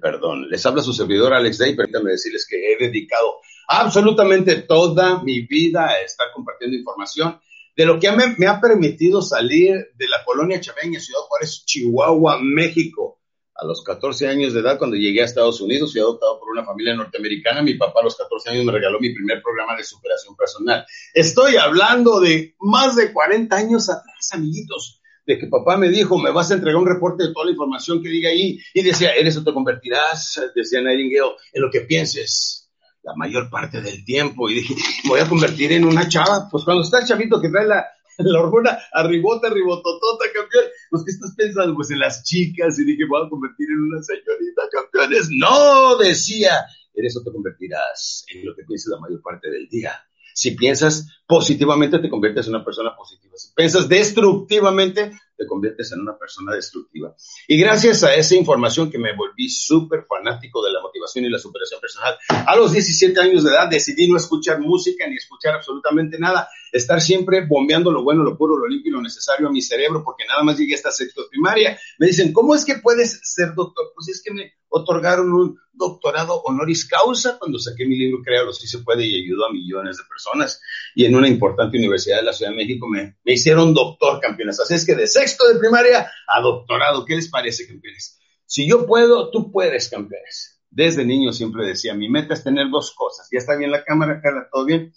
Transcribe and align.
perdón. 0.00 0.48
Les 0.48 0.64
habla 0.66 0.82
su 0.82 0.92
servidor 0.92 1.34
Alex 1.34 1.58
Day. 1.58 1.74
Permítanme 1.74 2.12
decirles 2.12 2.46
que 2.48 2.72
he 2.72 2.76
dedicado 2.78 3.40
absolutamente 3.68 4.62
toda 4.62 5.22
mi 5.22 5.40
vida 5.42 5.88
a 5.88 6.00
estar 6.00 6.28
compartiendo 6.34 6.76
información 6.76 7.40
de 7.76 7.84
lo 7.84 8.00
que 8.00 8.10
me, 8.12 8.34
me 8.38 8.46
ha 8.46 8.60
permitido 8.60 9.20
salir 9.20 9.92
de 9.94 10.08
la 10.08 10.24
colonia 10.24 10.60
chaveña, 10.60 10.98
Ciudad 10.98 11.20
Juárez, 11.28 11.64
Chihuahua, 11.66 12.38
México. 12.40 13.20
A 13.58 13.64
los 13.64 13.82
14 13.82 14.28
años 14.28 14.52
de 14.52 14.60
edad, 14.60 14.76
cuando 14.76 14.96
llegué 14.96 15.22
a 15.22 15.24
Estados 15.24 15.62
Unidos, 15.62 15.92
fui 15.92 16.00
adoptado 16.02 16.38
por 16.38 16.50
una 16.50 16.64
familia 16.64 16.94
norteamericana. 16.94 17.62
Mi 17.62 17.74
papá 17.74 18.00
a 18.00 18.04
los 18.04 18.16
14 18.16 18.50
años 18.50 18.64
me 18.66 18.72
regaló 18.72 19.00
mi 19.00 19.14
primer 19.14 19.42
programa 19.42 19.74
de 19.76 19.82
superación 19.82 20.36
personal. 20.36 20.84
Estoy 21.14 21.56
hablando 21.56 22.20
de 22.20 22.54
más 22.60 22.96
de 22.96 23.12
40 23.12 23.56
años 23.56 23.88
atrás, 23.88 24.28
amiguitos 24.32 24.95
de 25.26 25.38
que 25.38 25.48
papá 25.48 25.76
me 25.76 25.88
dijo, 25.88 26.18
me 26.18 26.30
vas 26.30 26.50
a 26.50 26.54
entregar 26.54 26.80
un 26.80 26.86
reporte 26.86 27.24
de 27.24 27.32
toda 27.32 27.46
la 27.46 27.52
información 27.52 28.02
que 28.02 28.08
diga 28.08 28.30
ahí. 28.30 28.58
Y 28.72 28.82
decía, 28.82 29.12
eres 29.12 29.36
o 29.36 29.44
te 29.44 29.52
convertirás, 29.52 30.40
decía 30.54 30.80
Nightingale, 30.80 31.36
en 31.52 31.62
lo 31.62 31.70
que 31.70 31.80
pienses 31.80 32.70
la 33.02 33.14
mayor 33.16 33.50
parte 33.50 33.80
del 33.80 34.04
tiempo. 34.04 34.48
Y 34.48 34.54
dije, 34.54 34.74
voy 35.08 35.20
a 35.20 35.28
convertir 35.28 35.72
en 35.72 35.84
una 35.84 36.08
chava. 36.08 36.48
Pues 36.50 36.64
cuando 36.64 36.82
está 36.82 37.00
el 37.00 37.06
chavito 37.06 37.40
que 37.40 37.48
trae 37.48 37.66
la, 37.66 37.84
la 38.18 38.40
hormona 38.40 38.78
arribota, 38.92 39.50
ribototota, 39.50 40.24
campeón, 40.32 40.64
pues 40.90 41.04
¿qué 41.04 41.10
estás 41.10 41.34
pensando? 41.36 41.74
Pues 41.74 41.90
en 41.90 41.98
las 41.98 42.22
chicas. 42.22 42.78
Y 42.78 42.84
dije, 42.84 43.04
voy 43.08 43.26
a 43.26 43.28
convertir 43.28 43.68
en 43.68 43.80
una 43.80 44.02
señorita, 44.02 44.62
campeones. 44.70 45.28
No, 45.30 45.96
decía, 45.96 46.66
eres 46.94 47.16
o 47.16 47.24
te 47.24 47.32
convertirás 47.32 48.24
en 48.32 48.46
lo 48.46 48.54
que 48.54 48.62
pienses 48.62 48.90
la 48.90 49.00
mayor 49.00 49.20
parte 49.22 49.50
del 49.50 49.68
día. 49.68 49.92
Si 50.36 50.50
piensas 50.50 51.08
positivamente, 51.26 51.98
te 51.98 52.10
conviertes 52.10 52.46
en 52.46 52.56
una 52.56 52.64
persona 52.64 52.94
positiva. 52.94 53.32
Si 53.38 53.54
piensas 53.54 53.88
destructivamente, 53.88 55.12
te 55.34 55.46
conviertes 55.46 55.92
en 55.92 56.00
una 56.00 56.18
persona 56.18 56.54
destructiva. 56.54 57.14
Y 57.48 57.58
gracias 57.58 58.04
a 58.04 58.14
esa 58.14 58.34
información 58.34 58.90
que 58.90 58.98
me 58.98 59.16
volví 59.16 59.48
súper 59.48 60.04
fanático 60.04 60.62
de 60.62 60.72
la 60.72 60.82
motivación 60.82 61.24
y 61.24 61.30
la 61.30 61.38
superación 61.38 61.80
personal, 61.80 62.18
a 62.28 62.54
los 62.54 62.70
17 62.72 63.18
años 63.18 63.44
de 63.44 63.50
edad 63.50 63.70
decidí 63.70 64.10
no 64.10 64.18
escuchar 64.18 64.60
música 64.60 65.08
ni 65.08 65.16
escuchar 65.16 65.54
absolutamente 65.54 66.18
nada, 66.18 66.50
estar 66.70 67.00
siempre 67.00 67.46
bombeando 67.46 67.90
lo 67.90 68.04
bueno, 68.04 68.22
lo 68.22 68.36
puro, 68.36 68.58
lo 68.58 68.68
limpio 68.68 68.90
y 68.90 68.92
lo 68.92 69.00
necesario 69.00 69.48
a 69.48 69.50
mi 69.50 69.62
cerebro, 69.62 70.04
porque 70.04 70.26
nada 70.26 70.42
más 70.42 70.58
llegué 70.58 70.74
a 70.74 70.76
esta 70.76 70.90
sexto 70.90 71.22
primaria. 71.30 71.78
Me 71.98 72.08
dicen, 72.08 72.34
¿cómo 72.34 72.54
es 72.54 72.66
que 72.66 72.74
puedes 72.74 73.20
ser 73.22 73.54
doctor? 73.54 73.90
Pues 73.94 74.08
es 74.08 74.22
que 74.22 74.34
me 74.34 74.52
otorgaron 74.68 75.32
un 75.32 75.58
doctorado 75.72 76.40
honoris 76.42 76.86
causa 76.86 77.38
cuando 77.38 77.58
saqué 77.58 77.84
mi 77.84 77.96
libro 77.96 78.22
Créalo 78.22 78.52
si 78.52 78.66
se 78.66 78.78
puede 78.78 79.04
y 79.04 79.22
ayudó 79.22 79.46
a 79.46 79.52
millones 79.52 79.98
de 79.98 80.04
personas. 80.08 80.60
Y 80.94 81.04
en 81.04 81.14
una 81.14 81.28
importante 81.28 81.78
universidad 81.78 82.18
de 82.18 82.24
la 82.24 82.32
Ciudad 82.32 82.50
de 82.50 82.56
México 82.56 82.86
me, 82.88 83.16
hicieron 83.24 83.74
doctor, 83.74 84.20
campeones. 84.20 84.60
Así 84.60 84.74
es 84.74 84.86
que 84.86 84.94
de 84.94 85.06
sexto 85.06 85.46
de 85.48 85.58
primaria 85.58 86.10
a 86.28 86.40
doctorado, 86.40 87.04
¿qué 87.04 87.16
les 87.16 87.28
parece, 87.28 87.66
campeones? 87.66 88.18
Si 88.46 88.68
yo 88.68 88.86
puedo, 88.86 89.30
tú 89.30 89.50
puedes, 89.50 89.88
campeones. 89.88 90.62
Desde 90.70 91.04
niño 91.04 91.32
siempre 91.32 91.66
decía, 91.66 91.94
mi 91.94 92.08
meta 92.08 92.34
es 92.34 92.44
tener 92.44 92.70
dos 92.70 92.94
cosas. 92.94 93.28
¿Ya 93.30 93.38
está 93.38 93.56
bien 93.56 93.70
la 93.70 93.84
cámara, 93.84 94.20
Carla? 94.22 94.48
¿Todo 94.50 94.64
bien? 94.64 94.92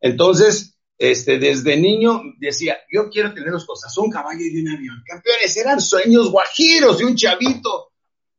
Entonces, 0.00 0.78
este, 0.98 1.38
desde 1.38 1.76
niño 1.76 2.22
decía, 2.38 2.78
yo 2.92 3.08
quiero 3.10 3.32
tener 3.32 3.50
dos 3.50 3.64
cosas, 3.64 3.96
un 3.98 4.10
caballo 4.10 4.40
y 4.40 4.60
un 4.60 4.68
avión. 4.68 5.02
Campeones, 5.06 5.56
eran 5.56 5.80
sueños 5.80 6.30
guajiros 6.30 6.98
de 6.98 7.06
un 7.06 7.16
chavito 7.16 7.89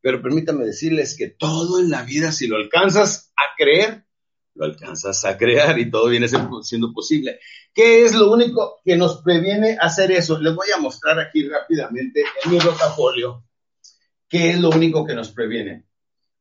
pero 0.02 0.22
permítanme 0.22 0.66
decirles 0.66 1.16
que 1.16 1.30
todo 1.30 1.80
en 1.80 1.90
la 1.90 2.04
vida, 2.04 2.32
si 2.32 2.48
lo 2.48 2.58
alcanzas 2.58 3.32
a 3.36 3.56
creer, 3.58 4.06
lo 4.56 4.66
alcanzas 4.66 5.24
a 5.26 5.38
crear 5.38 5.80
y 5.80 5.90
todo 5.90 6.10
viene 6.10 6.28
siendo 6.28 6.94
posible. 6.94 7.40
¿Qué 7.74 8.04
es 8.04 8.14
lo 8.14 8.32
único 8.32 8.82
que 8.84 8.98
nos 8.98 9.22
previene 9.22 9.78
hacer 9.80 10.12
eso? 10.12 10.40
Les 10.40 10.54
voy 10.54 10.68
a 10.76 10.80
mostrar 10.80 11.20
aquí 11.20 11.48
rápidamente 11.48 12.24
en 12.44 12.52
mi 12.52 12.60
rotafolio 12.60 13.46
qué 14.28 14.52
es 14.52 14.60
lo 14.60 14.70
único 14.70 15.06
que 15.06 15.14
nos 15.14 15.30
previene. 15.30 15.86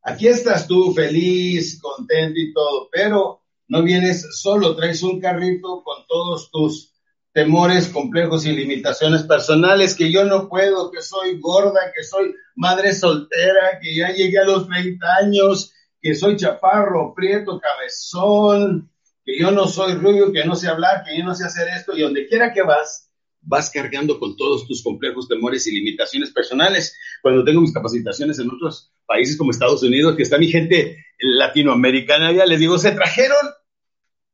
Aquí 0.03 0.29
estás 0.29 0.67
tú 0.67 0.95
feliz, 0.95 1.79
contento 1.81 2.41
y 2.41 2.53
todo, 2.53 2.89
pero 2.91 3.43
no 3.69 3.83
vienes 3.83 4.27
solo, 4.41 4.75
traes 4.75 5.03
un 5.03 5.21
carrito 5.21 5.83
con 5.85 6.07
todos 6.09 6.51
tus 6.51 6.93
temores, 7.33 7.89
complejos 7.89 8.45
y 8.47 8.53
limitaciones 8.53 9.23
personales, 9.25 9.95
que 9.95 10.11
yo 10.11 10.25
no 10.25 10.49
puedo, 10.49 10.91
que 10.91 11.03
soy 11.03 11.39
gorda, 11.39 11.93
que 11.95 12.03
soy 12.03 12.35
madre 12.61 12.93
soltera, 12.93 13.81
que 13.81 13.97
ya 13.97 14.13
llegué 14.13 14.39
a 14.39 14.45
los 14.45 14.69
30 14.69 15.07
años, 15.23 15.73
que 16.01 16.15
soy 16.15 16.37
chaparro, 16.37 17.15
prieto, 17.15 17.59
cabezón, 17.59 18.91
que 19.25 19.39
yo 19.39 19.51
no 19.51 19.67
soy 19.67 19.95
rubio, 19.95 20.31
que 20.31 20.45
no 20.45 20.55
sé 20.55 20.69
hablar, 20.69 21.03
que 21.03 21.17
yo 21.17 21.25
no 21.25 21.35
sé 21.35 21.47
hacer 21.47 21.69
esto, 21.69 21.97
y 21.97 22.03
donde 22.03 22.29
quiera 22.29 22.53
que 22.53 22.61
vas, 22.61 23.11
vas 23.41 23.71
cargando 23.71 24.21
con 24.21 24.37
todos 24.37 24.67
tus 24.67 24.83
complejos, 24.83 25.27
temores 25.27 25.67
y 25.67 25.75
limitaciones 25.75 26.31
personales. 26.33 26.95
Cuando 27.23 27.45
tengo 27.45 27.63
mis 27.63 27.73
capacitaciones 27.73 28.39
en 28.39 28.51
otros 28.51 28.93
países 29.07 29.39
como 29.39 29.53
Estados 29.53 29.83
Unidos, 29.83 30.15
que 30.15 30.23
está 30.23 30.37
mi 30.37 30.49
gente 30.49 31.03
latinoamericana, 31.19 32.31
ya 32.33 32.45
les 32.45 32.61
digo, 32.61 32.77
se 32.77 32.93
trajeron 32.93 33.49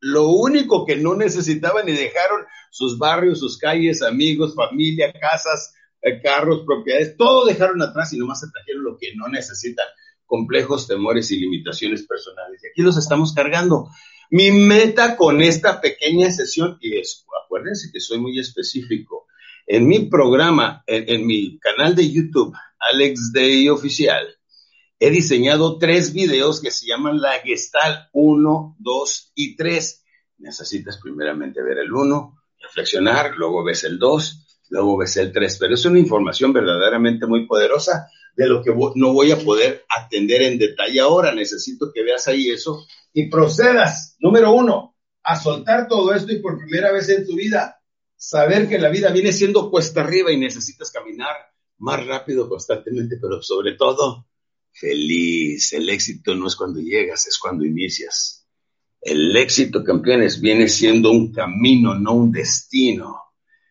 lo 0.00 0.30
único 0.30 0.84
que 0.84 0.96
no 0.96 1.14
necesitaban 1.14 1.88
y 1.88 1.92
dejaron 1.92 2.44
sus 2.72 2.98
barrios, 2.98 3.38
sus 3.38 3.56
calles, 3.56 4.02
amigos, 4.02 4.56
familia, 4.56 5.12
casas, 5.12 5.75
eh, 6.06 6.20
carros, 6.22 6.62
propiedades, 6.64 7.16
todo 7.16 7.44
dejaron 7.46 7.82
atrás 7.82 8.12
y 8.12 8.18
nomás 8.18 8.38
se 8.38 8.48
trajeron 8.48 8.84
lo 8.84 8.96
que 8.96 9.16
no 9.16 9.26
necesitan, 9.26 9.86
complejos, 10.24 10.86
temores 10.86 11.32
y 11.32 11.40
limitaciones 11.40 12.06
personales. 12.06 12.62
Y 12.62 12.68
aquí 12.68 12.82
los 12.82 12.96
estamos 12.96 13.34
cargando. 13.34 13.88
Mi 14.30 14.52
meta 14.52 15.16
con 15.16 15.42
esta 15.42 15.80
pequeña 15.80 16.30
sesión, 16.30 16.78
y 16.80 16.96
es, 16.96 17.26
acuérdense 17.44 17.90
que 17.92 17.98
soy 17.98 18.18
muy 18.18 18.38
específico, 18.38 19.26
en 19.66 19.88
mi 19.88 20.06
programa, 20.06 20.84
en, 20.86 21.08
en 21.08 21.26
mi 21.26 21.58
canal 21.58 21.96
de 21.96 22.08
YouTube, 22.08 22.54
Alex 22.78 23.32
Day 23.32 23.68
Oficial, 23.68 24.28
he 25.00 25.10
diseñado 25.10 25.76
tres 25.76 26.12
videos 26.12 26.60
que 26.60 26.70
se 26.70 26.86
llaman 26.86 27.20
la 27.20 27.40
Gestal 27.40 28.08
1, 28.12 28.76
2 28.78 29.32
y 29.34 29.56
3. 29.56 30.04
Necesitas 30.38 31.00
primeramente 31.02 31.62
ver 31.62 31.78
el 31.78 31.92
1, 31.92 32.42
reflexionar, 32.62 33.34
luego 33.36 33.64
ves 33.64 33.82
el 33.82 33.98
2, 33.98 34.45
luego 34.70 34.98
ves 34.98 35.16
el 35.16 35.32
3. 35.32 35.58
Pero 35.58 35.74
es 35.74 35.84
una 35.84 35.98
información 35.98 36.52
verdaderamente 36.52 37.26
muy 37.26 37.46
poderosa 37.46 38.08
de 38.36 38.46
lo 38.46 38.62
que 38.62 38.74
no 38.94 39.12
voy 39.12 39.30
a 39.32 39.38
poder 39.38 39.84
atender 39.88 40.42
en 40.42 40.58
detalle 40.58 41.00
ahora. 41.00 41.34
Necesito 41.34 41.90
que 41.92 42.02
veas 42.02 42.28
ahí 42.28 42.50
eso 42.50 42.86
y 43.12 43.30
procedas, 43.30 44.16
número 44.20 44.52
uno, 44.52 44.94
a 45.22 45.40
soltar 45.40 45.88
todo 45.88 46.14
esto 46.14 46.32
y 46.32 46.40
por 46.40 46.58
primera 46.58 46.92
vez 46.92 47.08
en 47.08 47.26
tu 47.26 47.34
vida, 47.34 47.80
saber 48.14 48.68
que 48.68 48.78
la 48.78 48.90
vida 48.90 49.10
viene 49.10 49.32
siendo 49.32 49.70
cuesta 49.70 50.02
arriba 50.02 50.30
y 50.30 50.36
necesitas 50.36 50.90
caminar 50.90 51.34
más 51.78 52.06
rápido 52.06 52.48
constantemente, 52.48 53.16
pero 53.20 53.42
sobre 53.42 53.72
todo 53.72 54.26
feliz. 54.70 55.72
El 55.72 55.88
éxito 55.88 56.34
no 56.34 56.46
es 56.46 56.56
cuando 56.56 56.80
llegas, 56.80 57.26
es 57.26 57.38
cuando 57.38 57.64
inicias. 57.64 58.46
El 59.00 59.36
éxito, 59.36 59.82
campeones, 59.82 60.40
viene 60.40 60.68
siendo 60.68 61.10
un 61.10 61.32
camino, 61.32 61.94
no 61.94 62.12
un 62.12 62.32
destino. 62.32 63.16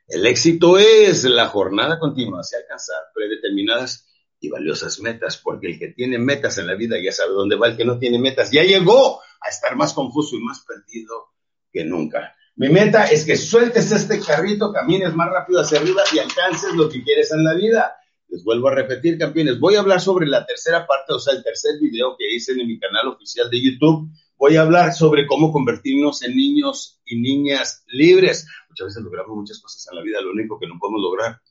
El 0.08 0.26
éxito 0.28 0.78
es 0.78 1.24
la 1.24 1.48
jornada 1.48 1.98
continua 1.98 2.42
hacia 2.42 2.60
alcanzar 2.60 2.98
predeterminadas 3.14 4.08
y 4.40 4.50
valiosas 4.50 5.00
metas, 5.00 5.38
porque 5.38 5.68
el 5.68 5.80
que 5.80 5.88
tiene 5.90 6.20
metas 6.20 6.60
en 6.60 6.68
la 6.68 6.76
vida 6.76 6.98
ya 7.02 7.12
sabe 7.12 7.32
dónde 7.32 7.56
va, 7.56 7.68
el 7.68 7.78
que 7.78 7.86
no 7.86 7.98
tiene 7.98 8.20
metas 8.20 8.52
ya 8.52 8.64
llegó 8.64 9.20
a 9.42 9.50
estar 9.50 9.76
más 9.76 9.94
confuso 9.94 10.36
y 10.36 10.44
más 10.44 10.64
perdido 10.64 11.34
que 11.72 11.84
nunca. 11.86 12.36
Mi 12.56 12.70
meta 12.70 13.06
es 13.06 13.26
que 13.26 13.36
sueltes 13.36 13.92
este 13.92 14.20
carrito, 14.22 14.72
camines 14.72 15.14
más 15.16 15.30
rápido 15.30 15.62
hacia 15.62 15.80
arriba 15.80 16.04
y 16.14 16.20
alcances 16.20 16.74
lo 16.74 16.88
que 16.88 17.04
quieres 17.04 17.32
en 17.32 17.44
la 17.44 17.54
vida. 17.54 17.96
Les 18.30 18.44
vuelvo 18.44 18.70
a 18.70 18.76
repetir, 18.76 19.18
campeones, 19.18 19.60
voy 19.60 19.76
a 19.76 19.80
hablar 19.80 20.00
sobre 20.00 20.28
la 20.28 20.46
tercera 20.46 20.86
parte, 20.86 21.14
o 21.14 21.20
sea, 21.20 21.34
el 21.34 21.44
tercer 21.44 21.80
video 21.82 22.16
que 22.18 22.34
hice 22.34 22.54
en 22.54 22.68
mi 22.68 22.80
canal 22.80 23.08
oficial 23.08 23.50
de 23.50 23.62
YouTube. 23.62 24.10
Voy 24.38 24.58
a 24.58 24.62
hablar 24.62 24.94
sobre 24.94 25.26
cómo 25.28 25.52
convertirnos 25.52 26.22
en 26.24 26.36
niños 26.36 27.00
y 27.06 27.20
niñas 27.20 27.84
libres. 27.88 28.48
Muchas 28.70 28.88
veces 28.88 29.04
logramos 29.04 29.36
muchas 29.36 29.60
cosas 29.60 29.88
en 29.90 29.98
la 29.98 30.04
vida, 30.04 30.22
lo 30.22 30.32
único 30.32 30.60
que 30.60 30.68
no 30.68 30.78
podemos 30.80 31.02
lograr 31.02 31.42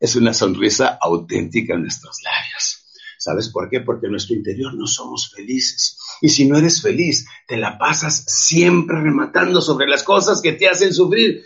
es 0.00 0.16
una 0.16 0.34
sonrisa 0.34 0.98
auténtica 1.00 1.74
en 1.74 1.82
nuestros 1.82 2.18
labios. 2.22 2.84
¿Sabes 3.18 3.48
por 3.48 3.70
qué? 3.70 3.80
Porque 3.80 4.06
en 4.06 4.12
nuestro 4.12 4.34
interior 4.34 4.74
no 4.74 4.86
somos 4.86 5.30
felices. 5.30 5.98
Y 6.20 6.28
si 6.28 6.46
no 6.46 6.58
eres 6.58 6.82
feliz, 6.82 7.26
te 7.46 7.56
la 7.56 7.78
pasas 7.78 8.24
siempre 8.26 9.00
rematando 9.00 9.62
sobre 9.62 9.86
las 9.86 10.02
cosas 10.02 10.42
que 10.42 10.52
te 10.52 10.68
hacen 10.68 10.92
sufrir 10.92 11.44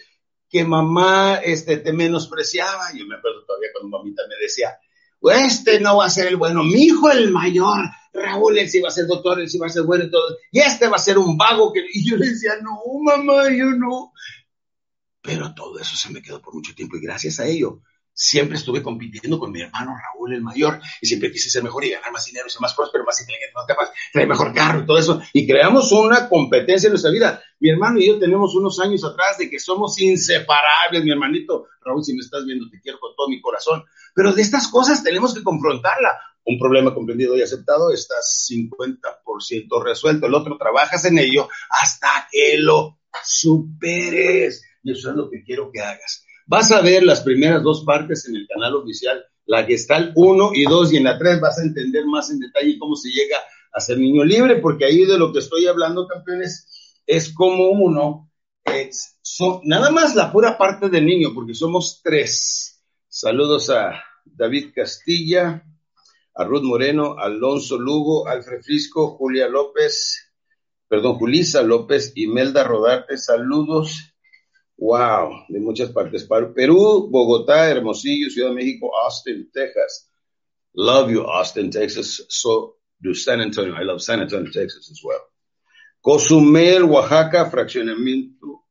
que 0.49 0.64
mamá 0.64 1.37
este, 1.37 1.76
te 1.76 1.93
menospreciaba. 1.93 2.93
Yo 2.97 3.06
me 3.06 3.17
acuerdo 3.17 3.44
todavía 3.44 3.69
cuando 3.73 3.97
mamita 3.97 4.23
me 4.29 4.37
decía, 4.43 4.76
este 5.23 5.81
no 5.81 5.99
va 5.99 6.06
a 6.06 6.11
ser 6.11 6.29
el 6.29 6.37
bueno, 6.37 6.62
mi 6.62 6.85
hijo 6.85 7.11
el 7.11 7.31
mayor, 7.31 7.91
Raúl, 8.12 8.59
él 8.59 8.69
sí 8.69 8.81
va 8.81 8.88
a 8.88 8.93
ser 8.93 9.06
doctor, 9.06 9.41
él 9.41 9.49
sí 9.49 9.59
va 9.59 9.67
a 9.67 9.70
ser 9.70 9.82
bueno 9.82 10.09
todo, 10.11 10.37
y 10.50 10.61
este 10.61 10.88
va 10.88 10.97
a 10.97 11.00
ser 11.00 11.19
un 11.19 11.37
vago 11.37 11.73
que... 11.73 11.85
Y 11.93 12.09
yo 12.09 12.17
le 12.17 12.29
decía, 12.29 12.53
no, 12.62 12.81
mamá, 13.03 13.50
yo 13.50 13.67
no. 13.67 14.12
Pero 15.23 15.55
todo 15.55 15.79
eso 15.79 15.97
se 15.97 16.11
me 16.11 16.23
quedó 16.23 16.41
por 16.41 16.55
mucho 16.55 16.75
tiempo 16.75 16.97
y 16.97 17.00
gracias 17.00 17.41
a 17.41 17.47
ello 17.47 17.82
siempre 18.19 18.56
estuve 18.56 18.82
compitiendo 18.82 19.38
con 19.38 19.53
mi 19.53 19.61
hermano 19.61 19.94
Raúl 19.97 20.35
el 20.35 20.43
mayor 20.43 20.81
y 21.00 21.06
siempre 21.06 21.31
quise 21.31 21.49
ser 21.49 21.62
mejor 21.62 21.85
y 21.85 21.91
ganar 21.91 22.11
más 22.11 22.25
dinero, 22.25 22.49
ser 22.49 22.61
más 22.61 22.75
próspero, 22.75 23.05
más 23.05 23.20
inteligente, 23.20 23.53
más 23.55 23.65
capaz, 23.65 23.93
traer 24.12 24.26
mejor 24.26 24.53
carro 24.53 24.81
y 24.81 24.87
todo 24.87 24.99
eso. 24.99 25.23
Y 25.32 25.47
creamos 25.47 25.93
una 25.93 26.29
competencia 26.29 26.88
en 26.88 26.94
nuestra 26.94 27.12
vida. 27.12 27.41
Mi 27.61 27.70
hermano 27.70 28.00
y 28.00 28.09
yo 28.09 28.19
tenemos 28.19 28.56
unos 28.56 28.81
años 28.81 29.05
atrás 29.05 29.38
de 29.38 29.49
que 29.49 29.61
somos 29.61 30.00
inseparables, 30.00 31.05
mi 31.05 31.12
hermanito 31.12 31.69
Raúl, 31.81 32.03
si 32.05 32.12
me 32.12 32.19
estás 32.19 32.44
viendo, 32.44 32.69
te 32.69 32.81
quiero 32.81 32.99
con 32.99 33.15
todo 33.15 33.29
mi 33.29 33.41
corazón. 33.41 33.85
Pero 34.15 34.32
de 34.32 34.43
estas 34.43 34.67
cosas 34.67 35.05
tenemos 35.05 35.32
que 35.32 35.44
confrontarla. 35.44 36.19
un 36.44 36.59
problema 36.59 36.94
comprendido 36.94 37.37
y 37.37 37.43
aceptado, 37.43 37.93
estás 37.93 38.49
50% 38.50 39.85
resuelto. 39.85 40.26
El 40.26 40.35
otro, 40.35 40.56
trabajas 40.59 41.05
en 41.05 41.19
ello 41.19 41.49
hasta 41.71 42.26
que 42.32 42.56
lo 42.59 42.99
superes. 43.23 44.64
Y 44.82 44.93
eso 44.93 45.11
es 45.11 45.17
lo 45.17 45.31
que 45.31 45.44
quiero 45.44 45.71
que 45.71 45.82
hagas. 45.82 46.25
Vas 46.49 46.73
a 46.73 46.81
ver 46.81 47.03
las 47.03 47.21
primeras 47.21 47.62
dos 47.62 47.85
partes 47.85 48.27
en 48.27 48.35
el 48.35 48.49
canal 48.49 48.75
oficial, 48.77 49.23
la 49.45 49.67
que 49.67 49.75
está 49.75 49.99
el 49.99 50.12
1 50.15 50.53
y 50.55 50.65
2, 50.65 50.95
y 50.95 50.97
en 50.97 51.05
la 51.05 51.19
3 51.19 51.43
vas 51.43 51.59
a 51.59 51.62
entender 51.62 52.06
más 52.06 52.31
en 52.31 52.41
detalle 52.41 52.79
cómo 52.79 52.97
se 52.97 53.11
llega 53.11 53.37
a 53.71 53.81
ser 53.81 53.99
niño 53.99 54.25
libre, 54.25 54.56
porque 54.56 54.87
ahí 54.87 55.05
de 55.05 55.19
lo 55.19 55.31
que 55.31 55.41
estoy 55.41 55.67
hablando, 55.67 56.09
campeones, 56.09 57.03
es 57.06 57.35
como 57.35 57.69
uno, 57.69 58.33
es, 58.65 59.19
nada 59.65 59.91
más 59.91 60.15
la 60.15 60.33
pura 60.33 60.56
parte 60.56 60.89
del 60.89 61.05
niño, 61.05 61.35
porque 61.35 61.53
somos 61.53 62.00
tres. 62.03 62.83
Saludos 63.09 63.69
a 63.69 64.03
David 64.25 64.71
Castilla, 64.75 65.62
a 66.35 66.45
Ruth 66.45 66.62
Moreno, 66.62 67.17
Alonso 67.19 67.77
Lugo, 67.77 68.27
Alfred 68.27 68.62
Frisco, 68.62 69.19
Julia 69.19 69.49
López, 69.49 70.33
perdón, 70.89 71.19
Julisa 71.19 71.61
López, 71.61 72.12
Imelda 72.15 72.65
Rodarte, 72.65 73.19
saludos 73.19 74.15
Wow, 74.78 75.46
de 75.48 75.58
muchas 75.58 75.90
partes. 75.90 76.25
Perú, 76.54 77.08
Bogotá, 77.10 77.69
Hermosillo, 77.69 78.30
Ciudad 78.30 78.50
de 78.50 78.54
México, 78.54 78.96
Austin, 79.04 79.50
Texas. 79.52 80.08
Love 80.72 81.10
you, 81.10 81.22
Austin, 81.22 81.69
Texas. 81.69 82.25
So 82.28 82.76
do 83.00 83.12
San 83.12 83.40
Antonio. 83.40 83.75
I 83.75 83.84
love 83.84 84.00
San 84.00 84.20
Antonio, 84.20 84.50
Texas 84.52 84.88
as 84.88 85.00
well. 85.02 85.20
Cozumel, 86.00 86.84
Oaxaca, 86.84 87.50
fraccionamiento. 87.50 88.62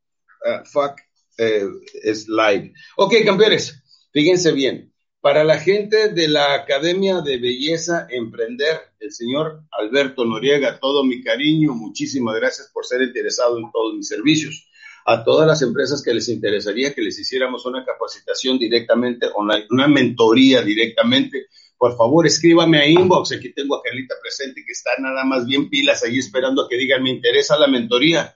Uh, 0.45 0.63
fuck, 0.63 0.97
uh, 1.39 1.81
es 2.01 2.29
live. 2.29 2.71
Ok, 2.95 3.15
campeones, 3.25 3.83
fíjense 4.13 4.53
bien. 4.53 4.93
Para 5.19 5.43
la 5.43 5.59
gente 5.59 6.07
de 6.13 6.29
la 6.29 6.53
Academia 6.53 7.19
de 7.19 7.37
Belleza 7.37 8.07
Emprender, 8.09 8.79
el 8.99 9.11
señor 9.11 9.63
Alberto 9.71 10.23
Noriega, 10.23 10.79
todo 10.79 11.03
mi 11.03 11.21
cariño, 11.21 11.73
muchísimas 11.73 12.37
gracias 12.37 12.69
por 12.73 12.85
ser 12.85 13.01
interesado 13.01 13.57
en 13.57 13.69
todos 13.73 13.93
mis 13.93 14.07
servicios 14.07 14.69
a 15.09 15.23
todas 15.23 15.47
las 15.47 15.61
empresas 15.61 16.03
que 16.03 16.13
les 16.13 16.27
interesaría 16.27 16.93
que 16.93 17.01
les 17.01 17.17
hiciéramos 17.17 17.65
una 17.65 17.85
capacitación 17.85 18.59
directamente 18.59 19.27
online, 19.33 19.65
una 19.69 19.87
mentoría 19.87 20.61
directamente, 20.61 21.47
por 21.77 21.95
favor 21.95 22.27
escríbame 22.27 22.79
a 22.79 22.85
inbox, 22.85 23.31
aquí 23.31 23.53
tengo 23.53 23.77
a 23.77 23.81
Carlita 23.81 24.15
presente 24.21 24.65
que 24.65 24.73
está 24.73 24.91
nada 24.99 25.23
más 25.23 25.45
bien 25.45 25.69
pilas 25.69 26.03
ahí 26.03 26.19
esperando 26.19 26.63
a 26.63 26.67
que 26.67 26.75
digan 26.75 27.03
me 27.03 27.11
interesa 27.11 27.57
la 27.57 27.67
mentoría. 27.67 28.35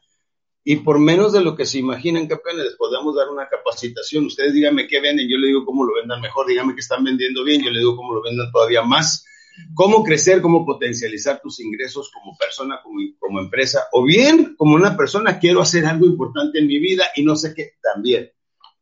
Y 0.63 0.77
por 0.77 0.97
menos 0.97 1.33
de 1.33 1.41
lo 1.41 1.56
que 1.56 1.65
se 1.65 1.79
imaginan, 1.79 2.27
campeones, 2.27 2.65
les 2.65 2.75
podemos 2.75 3.15
dar 3.15 3.29
una 3.29 3.50
capacitación. 3.50 4.27
Ustedes 4.27 4.53
díganme 4.53 4.88
qué 4.88 5.01
venden, 5.01 5.27
yo 5.27 5.39
le 5.39 5.47
digo 5.47 5.65
cómo 5.65 5.83
lo 5.83 5.95
vendan 5.95 6.21
mejor, 6.21 6.47
díganme 6.47 6.75
que 6.75 6.81
están 6.81 7.03
vendiendo 7.03 7.44
bien, 7.44 7.63
yo 7.63 7.71
le 7.71 7.79
digo 7.79 7.97
cómo 7.97 8.13
lo 8.13 8.21
vendan 8.21 8.50
todavía 8.51 8.83
más 8.83 9.25
cómo 9.74 10.03
crecer, 10.03 10.42
cómo 10.42 10.65
potencializar 10.65 11.39
tus 11.42 11.59
ingresos 11.59 12.12
como 12.12 12.38
persona, 12.38 12.81
como, 12.81 13.39
empresa, 13.39 13.88
o 13.92 14.03
bien 14.03 14.56
como 14.57 14.75
una 14.75 14.95
persona, 14.95 15.39
quiero 15.39 15.62
hacer 15.62 15.86
algo 15.86 16.06
importante 16.06 16.59
en 16.59 16.68
mi 16.68 16.80
vida 16.80 17.06
y 17.15 17.24
no 17.24 17.36
sé 17.36 17.53
qué, 17.53 17.74
también. 17.81 18.31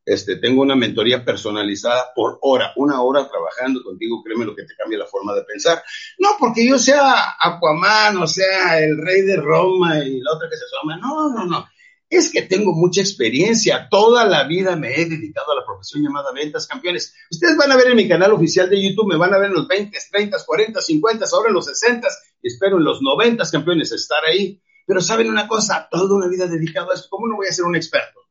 Este, 0.05 0.37
tengo 0.37 0.63
una 0.63 0.75
mentoría 0.75 1.23
personalizada 1.23 2.13
por 2.15 2.39
hora, 2.41 2.73
una 2.77 3.01
hora 3.01 3.29
trabajando 3.29 3.83
contigo, 3.83 4.23
créeme 4.23 4.45
lo 4.45 4.55
que 4.55 4.63
te 4.63 4.75
cambia 4.75 4.97
la 4.97 5.05
forma 5.05 5.35
de 5.35 5.43
pensar. 5.43 5.83
No 6.17 6.29
porque 6.39 6.67
yo 6.67 6.79
sea 6.79 7.35
Aquaman, 7.39 8.17
o 8.17 8.25
sea 8.25 8.79
el 8.79 8.97
rey 8.97 9.21
de 9.21 9.35
Roma 9.35 9.99
y 10.03 10.19
la 10.19 10.33
otra 10.33 10.49
que 10.49 10.57
se 10.57 10.65
llama, 10.81 10.97
no, 10.97 11.29
no, 11.29 11.45
no 11.45 11.67
es 12.09 12.31
que 12.31 12.41
tengo 12.41 12.73
mucha 12.73 13.01
experiencia, 13.01 13.87
toda 13.89 14.25
la 14.25 14.43
vida 14.45 14.75
me 14.75 14.99
he 14.99 15.05
dedicado 15.05 15.51
a 15.51 15.55
la 15.55 15.65
profesión 15.65 16.03
llamada 16.03 16.31
ventas 16.33 16.65
campeones. 16.65 17.13
Ustedes 17.29 17.55
van 17.55 17.71
a 17.71 17.77
ver 17.77 17.87
en 17.87 17.97
mi 17.97 18.07
canal 18.07 18.31
oficial 18.33 18.67
de 18.69 18.81
YouTube, 18.81 19.07
me 19.07 19.17
van 19.17 19.33
a 19.33 19.37
ver 19.37 19.49
en 19.49 19.55
los 19.55 19.67
20, 19.67 19.97
30, 20.11 20.37
40, 20.43 20.81
50, 20.81 21.25
ahora 21.31 21.49
en 21.49 21.53
los 21.53 21.65
60 21.65 22.07
y 22.41 22.47
espero 22.47 22.77
en 22.77 22.83
los 22.83 23.01
90 23.01 23.43
campeones 23.51 23.91
estar 23.91 24.25
ahí. 24.25 24.59
Pero 24.87 25.01
saben 25.01 25.29
una 25.29 25.47
cosa, 25.47 25.87
toda 25.89 26.15
una 26.15 26.27
vida 26.27 26.47
dedicada 26.47 26.87
a 26.91 26.95
esto, 26.95 27.09
¿cómo 27.11 27.27
no 27.27 27.35
voy 27.35 27.47
a 27.47 27.51
ser 27.51 27.65
un 27.65 27.75
experto? 27.75 28.21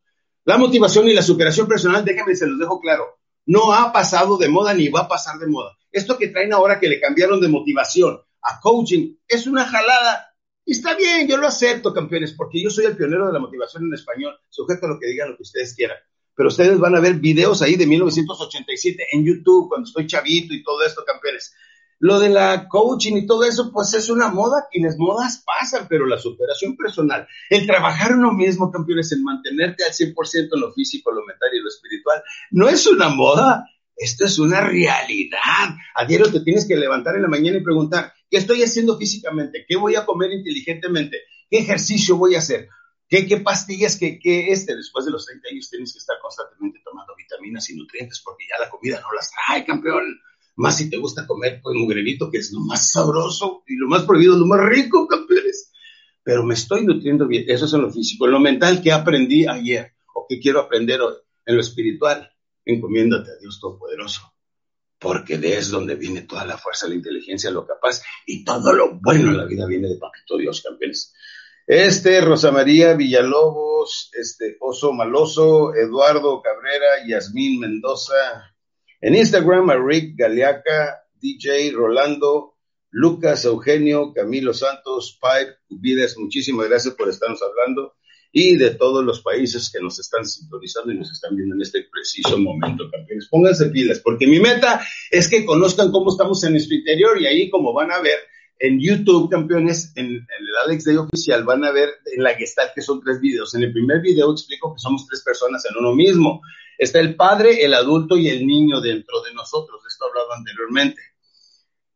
La 0.44 0.58
motivación 0.58 1.06
y 1.06 1.14
la 1.14 1.22
superación 1.22 1.68
personal, 1.68 2.04
déjenme, 2.04 2.34
se 2.34 2.46
los 2.46 2.58
dejo 2.58 2.80
claro, 2.80 3.20
no 3.46 3.72
ha 3.72 3.92
pasado 3.92 4.36
de 4.38 4.48
moda 4.48 4.74
ni 4.74 4.88
va 4.88 5.00
a 5.00 5.08
pasar 5.08 5.38
de 5.38 5.46
moda. 5.46 5.78
Esto 5.92 6.18
que 6.18 6.28
traen 6.28 6.52
ahora 6.52 6.80
que 6.80 6.88
le 6.88 7.00
cambiaron 7.00 7.40
de 7.40 7.48
motivación 7.48 8.20
a 8.42 8.60
coaching 8.60 9.14
es 9.28 9.46
una 9.46 9.66
jalada 9.66 10.27
y 10.68 10.72
está 10.72 10.94
bien, 10.94 11.26
yo 11.26 11.38
lo 11.38 11.46
acepto, 11.46 11.94
campeones, 11.94 12.34
porque 12.34 12.62
yo 12.62 12.68
soy 12.68 12.84
el 12.84 12.94
pionero 12.94 13.26
de 13.26 13.32
la 13.32 13.38
motivación 13.38 13.84
en 13.84 13.94
español, 13.94 14.38
sujeto 14.50 14.84
a 14.84 14.90
lo 14.90 15.00
que 15.00 15.06
digan 15.06 15.30
lo 15.30 15.36
que 15.38 15.44
ustedes 15.44 15.74
quieran. 15.74 15.96
Pero 16.34 16.50
ustedes 16.50 16.78
van 16.78 16.94
a 16.94 17.00
ver 17.00 17.14
videos 17.14 17.62
ahí 17.62 17.76
de 17.76 17.86
1987 17.86 19.06
en 19.12 19.24
YouTube, 19.24 19.70
cuando 19.70 19.86
estoy 19.86 20.06
chavito 20.06 20.52
y 20.52 20.62
todo 20.62 20.84
esto, 20.84 21.04
campeones. 21.06 21.54
Lo 22.00 22.20
de 22.20 22.28
la 22.28 22.68
coaching 22.68 23.16
y 23.16 23.26
todo 23.26 23.44
eso, 23.44 23.72
pues 23.72 23.94
es 23.94 24.10
una 24.10 24.28
moda 24.28 24.66
y 24.70 24.82
las 24.82 24.98
modas 24.98 25.42
pasan, 25.42 25.86
pero 25.88 26.04
la 26.04 26.18
superación 26.18 26.76
personal, 26.76 27.26
el 27.48 27.66
trabajar 27.66 28.14
uno 28.14 28.34
mismo, 28.34 28.70
campeones, 28.70 29.10
en 29.12 29.24
mantenerte 29.24 29.84
al 29.84 29.92
100% 29.92 30.50
en 30.52 30.60
lo 30.60 30.70
físico, 30.74 31.10
lo 31.12 31.24
mental 31.24 31.48
y 31.54 31.60
lo 31.60 31.68
espiritual, 31.70 32.22
no 32.50 32.68
es 32.68 32.86
una 32.86 33.08
moda, 33.08 33.64
esto 33.96 34.26
es 34.26 34.38
una 34.38 34.60
realidad. 34.60 35.70
A 35.94 36.04
diario 36.04 36.30
te 36.30 36.40
tienes 36.40 36.68
que 36.68 36.76
levantar 36.76 37.16
en 37.16 37.22
la 37.22 37.28
mañana 37.28 37.56
y 37.56 37.62
preguntar, 37.62 38.12
¿Qué 38.30 38.36
estoy 38.36 38.62
haciendo 38.62 38.98
físicamente? 38.98 39.64
¿Qué 39.66 39.76
voy 39.76 39.96
a 39.96 40.04
comer 40.04 40.32
inteligentemente? 40.32 41.22
¿Qué 41.50 41.58
ejercicio 41.58 42.16
voy 42.16 42.34
a 42.34 42.38
hacer? 42.38 42.68
¿Qué, 43.08 43.24
pastillas? 43.42 43.96
¿Qué, 43.96 44.18
qué 44.18 44.52
este? 44.52 44.76
Después 44.76 45.06
de 45.06 45.12
los 45.12 45.24
30 45.24 45.48
años 45.50 45.70
tienes 45.70 45.92
que 45.94 45.98
estar 45.98 46.16
constantemente 46.20 46.80
tomando 46.84 47.14
vitaminas 47.16 47.70
y 47.70 47.76
nutrientes 47.76 48.20
porque 48.22 48.44
ya 48.50 48.62
la 48.62 48.70
comida 48.70 49.00
no 49.00 49.12
las 49.14 49.30
trae, 49.30 49.64
campeón. 49.64 50.20
Más 50.56 50.76
si 50.76 50.90
te 50.90 50.98
gusta 50.98 51.26
comer 51.26 51.62
con 51.62 51.76
un 51.76 51.88
granito, 51.88 52.30
que 52.30 52.38
es 52.38 52.52
lo 52.52 52.60
más 52.60 52.92
sabroso 52.92 53.62
y 53.66 53.76
lo 53.76 53.88
más 53.88 54.02
prohibido, 54.02 54.36
lo 54.36 54.44
más 54.44 54.60
rico, 54.60 55.06
campeones. 55.06 55.72
Pero 56.22 56.44
me 56.44 56.52
estoy 56.52 56.84
nutriendo 56.84 57.26
bien. 57.26 57.44
Eso 57.48 57.64
es 57.64 57.72
en 57.72 57.80
lo 57.80 57.90
físico. 57.90 58.26
En 58.26 58.32
lo 58.32 58.40
mental, 58.40 58.82
¿qué 58.82 58.92
aprendí 58.92 59.46
ayer? 59.46 59.94
¿O 60.14 60.26
qué 60.28 60.38
quiero 60.38 60.60
aprender 60.60 61.00
hoy? 61.00 61.14
En 61.46 61.54
lo 61.54 61.62
espiritual, 61.62 62.30
encomiéndate 62.66 63.30
a 63.30 63.36
Dios 63.40 63.58
Todopoderoso 63.58 64.34
porque 64.98 65.38
de 65.38 65.56
es 65.56 65.70
donde 65.70 65.94
viene 65.94 66.22
toda 66.22 66.44
la 66.44 66.58
fuerza, 66.58 66.88
la 66.88 66.94
inteligencia, 66.94 67.50
lo 67.50 67.66
capaz 67.66 68.02
y 68.26 68.44
todo 68.44 68.72
lo 68.72 68.98
bueno 69.00 69.30
en 69.30 69.36
la 69.36 69.44
vida 69.44 69.66
viene 69.66 69.88
de 69.88 69.96
Papito 69.96 70.36
Dios, 70.36 70.62
campeones. 70.62 71.14
Este, 71.66 72.20
Rosa 72.20 72.50
María 72.50 72.94
Villalobos, 72.94 74.10
este, 74.18 74.56
Oso 74.60 74.92
Maloso, 74.92 75.74
Eduardo 75.74 76.40
Cabrera, 76.42 77.06
Yasmín 77.06 77.60
Mendoza. 77.60 78.14
En 79.00 79.14
Instagram, 79.14 79.70
a 79.70 79.76
Rick 79.76 80.18
Galeaca, 80.18 81.04
DJ 81.20 81.72
Rolando, 81.72 82.56
Lucas 82.90 83.44
Eugenio, 83.44 84.12
Camilo 84.14 84.54
Santos, 84.54 85.18
Pipe, 85.20 85.56
Vides, 85.68 86.16
muchísimas 86.18 86.68
gracias 86.68 86.94
por 86.94 87.08
estarnos 87.08 87.42
hablando 87.42 87.97
y 88.30 88.56
de 88.56 88.70
todos 88.70 89.04
los 89.04 89.22
países 89.22 89.70
que 89.70 89.80
nos 89.80 89.98
están 89.98 90.24
sintonizando 90.26 90.92
y 90.92 90.98
nos 90.98 91.10
están 91.10 91.34
viendo 91.34 91.54
en 91.54 91.62
este 91.62 91.86
preciso 91.90 92.38
momento, 92.38 92.90
campeones. 92.90 93.28
Pónganse 93.28 93.66
pilas, 93.66 94.00
porque 94.00 94.26
mi 94.26 94.38
meta 94.38 94.80
es 95.10 95.28
que 95.28 95.44
conozcan 95.44 95.90
cómo 95.90 96.10
estamos 96.10 96.42
en 96.44 96.52
nuestro 96.52 96.76
interior 96.76 97.20
y 97.20 97.26
ahí, 97.26 97.50
como 97.50 97.72
van 97.72 97.90
a 97.90 98.00
ver 98.00 98.18
en 98.60 98.80
YouTube, 98.80 99.30
campeones, 99.30 99.92
en, 99.94 100.06
el 100.06 100.56
Alex 100.64 100.84
Day 100.84 100.96
oficial, 100.96 101.44
van 101.44 101.64
a 101.64 101.70
ver 101.70 101.90
en 102.06 102.22
la 102.22 102.34
Gestalt 102.34 102.74
que 102.74 102.82
son 102.82 103.00
tres 103.00 103.20
videos. 103.20 103.54
En 103.54 103.62
el 103.62 103.72
primer 103.72 104.00
video 104.00 104.32
explico 104.32 104.74
que 104.74 104.80
somos 104.80 105.06
tres 105.06 105.22
personas 105.22 105.64
en 105.70 105.76
uno 105.78 105.94
mismo. 105.94 106.42
Está 106.76 107.00
el 107.00 107.16
padre, 107.16 107.64
el 107.64 107.74
adulto 107.74 108.16
y 108.16 108.28
el 108.28 108.46
niño 108.46 108.80
dentro 108.80 109.22
de 109.22 109.32
nosotros. 109.32 109.80
Esto 109.86 110.06
hablado 110.06 110.32
anteriormente. 110.32 111.00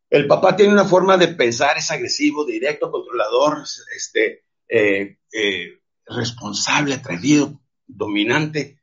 El 0.09 0.27
papá 0.27 0.55
tiene 0.55 0.73
una 0.73 0.85
forma 0.85 1.17
de 1.17 1.29
pensar, 1.29 1.79
es 1.79 1.91
agresivo, 1.91 2.45
directo, 2.45 2.91
controlador, 2.91 3.63
este, 3.97 4.45
eh, 4.69 5.17
eh, 5.33 5.82
responsable, 6.17 6.95
atrevido, 6.95 7.61
dominante. 7.87 8.81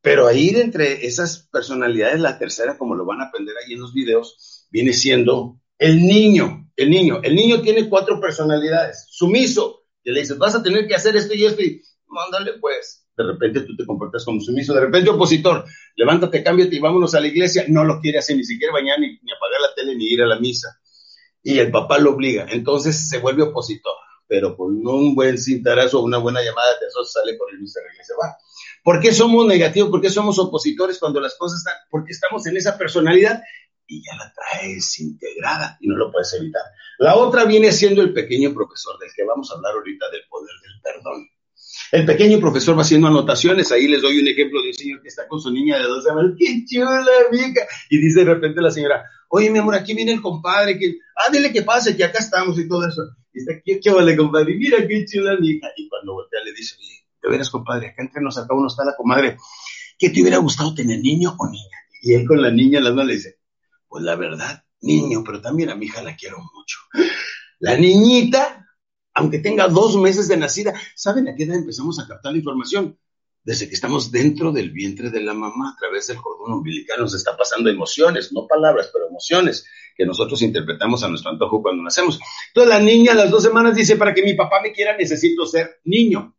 Pero 0.00 0.26
ahí 0.26 0.48
entre 0.48 1.06
esas 1.06 1.48
personalidades, 1.52 2.20
la 2.20 2.38
tercera, 2.38 2.76
como 2.76 2.94
lo 2.94 3.06
van 3.06 3.20
a 3.20 3.26
aprender 3.26 3.54
ahí 3.56 3.74
en 3.74 3.80
los 3.80 3.94
videos, 3.94 4.66
viene 4.70 4.92
siendo 4.92 5.60
el 5.78 6.00
niño. 6.00 6.70
El 6.76 6.90
niño. 6.90 7.20
El 7.22 7.36
niño 7.36 7.62
tiene 7.62 7.88
cuatro 7.88 8.20
personalidades. 8.20 9.06
Sumiso, 9.10 9.84
que 10.02 10.10
le 10.10 10.20
dices, 10.20 10.38
vas 10.38 10.54
a 10.54 10.62
tener 10.62 10.88
que 10.88 10.94
hacer 10.94 11.14
esto 11.16 11.34
y 11.34 11.44
esto, 11.44 11.62
y 11.62 11.82
mándale 12.08 12.54
pues. 12.60 13.06
De 13.16 13.24
repente 13.24 13.60
tú 13.60 13.76
te 13.76 13.86
comportas 13.86 14.24
como 14.24 14.40
sumiso. 14.40 14.74
De 14.74 14.80
repente 14.80 15.10
opositor, 15.10 15.64
levántate, 15.94 16.42
cámbiate 16.42 16.74
y 16.74 16.80
vámonos 16.80 17.14
a 17.14 17.20
la 17.20 17.28
iglesia. 17.28 17.66
No 17.68 17.84
lo 17.84 18.00
quiere 18.00 18.18
hacer, 18.18 18.36
ni 18.36 18.44
siquiera 18.44 18.72
bañar, 18.72 18.98
ni, 18.98 19.08
ni 19.08 19.32
apagar 19.32 19.60
la 19.60 19.74
tele, 19.76 19.94
ni 19.94 20.06
ir 20.06 20.22
a 20.22 20.26
la 20.26 20.40
misa. 20.40 20.80
Y 21.42 21.58
el 21.58 21.70
papá 21.70 21.98
lo 21.98 22.14
obliga. 22.14 22.46
Entonces 22.50 23.08
se 23.08 23.18
vuelve 23.18 23.42
opositor 23.42 23.94
pero 24.32 24.56
con 24.56 24.70
un 24.86 25.14
buen 25.14 25.36
cintarazo 25.36 26.00
o 26.00 26.04
una 26.04 26.16
buena 26.16 26.40
llamada 26.40 26.70
de 26.80 26.86
eso 26.86 27.04
sale 27.04 27.36
con 27.36 27.54
el 27.54 27.62
y 27.62 27.68
se 27.68 27.80
va. 28.14 28.34
¿Por 28.82 28.98
qué 28.98 29.12
somos 29.12 29.44
negativos? 29.46 29.90
¿Por 29.90 30.00
qué 30.00 30.08
somos 30.08 30.38
opositores 30.38 30.98
cuando 30.98 31.20
las 31.20 31.36
cosas 31.36 31.58
están? 31.58 31.74
Porque 31.90 32.12
estamos 32.12 32.46
en 32.46 32.56
esa 32.56 32.78
personalidad 32.78 33.42
y 33.86 34.02
ya 34.02 34.16
la 34.16 34.32
traes 34.32 34.98
integrada 35.00 35.76
y 35.82 35.86
no 35.86 35.98
lo 35.98 36.10
puedes 36.10 36.32
evitar. 36.32 36.62
La 36.96 37.16
otra 37.16 37.44
viene 37.44 37.72
siendo 37.72 38.00
el 38.00 38.14
pequeño 38.14 38.54
profesor 38.54 38.98
del 38.98 39.10
que 39.14 39.22
vamos 39.22 39.50
a 39.50 39.56
hablar 39.56 39.74
ahorita 39.74 40.06
del 40.10 40.22
poder 40.30 40.54
del 40.62 40.80
perdón. 40.80 41.28
El 41.92 42.06
pequeño 42.06 42.40
profesor 42.40 42.74
va 42.74 42.82
haciendo 42.82 43.08
anotaciones, 43.08 43.70
ahí 43.70 43.86
les 43.86 44.00
doy 44.00 44.18
un 44.18 44.28
ejemplo 44.28 44.62
de 44.62 44.68
un 44.68 44.74
señor 44.74 45.02
que 45.02 45.08
está 45.08 45.28
con 45.28 45.42
su 45.42 45.50
niña 45.50 45.76
de 45.76 45.84
12 45.84 46.10
años, 46.10 46.32
qué 46.38 46.64
chula, 46.64 47.12
amiga. 47.28 47.66
Y 47.90 47.98
dice 47.98 48.20
de 48.20 48.32
repente 48.32 48.62
la 48.62 48.70
señora, 48.70 49.04
oye, 49.28 49.50
mi 49.50 49.58
amor, 49.58 49.74
aquí 49.74 49.92
viene 49.92 50.12
el 50.12 50.22
compadre, 50.22 50.78
que, 50.78 50.96
ah, 51.16 51.30
que 51.52 51.62
pase, 51.62 51.94
que 51.94 52.04
acá 52.04 52.20
estamos 52.20 52.58
y 52.58 52.66
todo 52.66 52.88
eso. 52.88 53.02
Y 53.32 53.38
está, 53.38 53.54
¿qué, 53.64 53.80
qué 53.80 53.90
vale, 53.90 54.16
compadre? 54.16 54.54
Mira 54.56 54.86
qué 54.86 55.04
chula, 55.06 55.32
amiga. 55.32 55.68
Y 55.76 55.88
cuando 55.88 56.14
voltea 56.14 56.40
le 56.44 56.52
dice, 56.52 56.76
de 57.22 57.28
veras, 57.28 57.50
compadre, 57.50 57.88
acá 57.88 58.02
entre 58.02 58.22
nos, 58.22 58.38
acá 58.38 58.54
uno 58.54 58.68
está 58.68 58.84
la 58.84 58.94
comadre, 58.96 59.36
¿qué 59.98 60.10
te 60.10 60.20
hubiera 60.20 60.38
gustado 60.38 60.74
tener, 60.74 61.00
niño 61.00 61.34
o 61.38 61.48
niña? 61.48 61.78
Y 62.02 62.14
él 62.14 62.26
con 62.26 62.42
la 62.42 62.50
niña 62.50 62.78
en 62.78 62.84
las 62.84 62.94
le 62.94 63.14
dice, 63.14 63.38
pues 63.88 64.02
la 64.02 64.16
verdad, 64.16 64.64
niño, 64.80 65.22
pero 65.24 65.40
también 65.40 65.70
a 65.70 65.74
mi 65.74 65.86
hija 65.86 66.02
la 66.02 66.16
quiero 66.16 66.38
mucho. 66.38 66.78
La 67.60 67.76
niñita 67.76 68.62
aunque 69.14 69.38
tenga 69.38 69.68
dos 69.68 69.96
meses 69.96 70.28
de 70.28 70.36
nacida. 70.36 70.74
¿Saben 70.94 71.28
a 71.28 71.34
qué 71.34 71.44
edad 71.44 71.56
empezamos 71.56 71.98
a 71.98 72.06
captar 72.06 72.32
la 72.32 72.38
información? 72.38 72.98
Desde 73.44 73.68
que 73.68 73.74
estamos 73.74 74.12
dentro 74.12 74.52
del 74.52 74.70
vientre 74.70 75.10
de 75.10 75.20
la 75.20 75.34
mamá, 75.34 75.70
a 75.70 75.76
través 75.76 76.06
del 76.06 76.18
cordón 76.18 76.52
umbilical, 76.52 77.00
nos 77.00 77.14
está 77.14 77.36
pasando 77.36 77.68
emociones, 77.68 78.32
no 78.32 78.46
palabras, 78.46 78.90
pero 78.92 79.08
emociones 79.08 79.66
que 79.96 80.06
nosotros 80.06 80.40
interpretamos 80.42 81.02
a 81.02 81.08
nuestro 81.08 81.30
antojo 81.30 81.62
cuando 81.62 81.82
nacemos. 81.82 82.18
Entonces 82.48 82.72
la 82.72 82.80
niña 82.80 83.12
a 83.12 83.16
las 83.16 83.30
dos 83.30 83.42
semanas 83.42 83.74
dice, 83.74 83.96
para 83.96 84.14
que 84.14 84.22
mi 84.22 84.34
papá 84.34 84.60
me 84.62 84.72
quiera 84.72 84.96
necesito 84.96 85.46
ser 85.46 85.80
niño. 85.84 86.36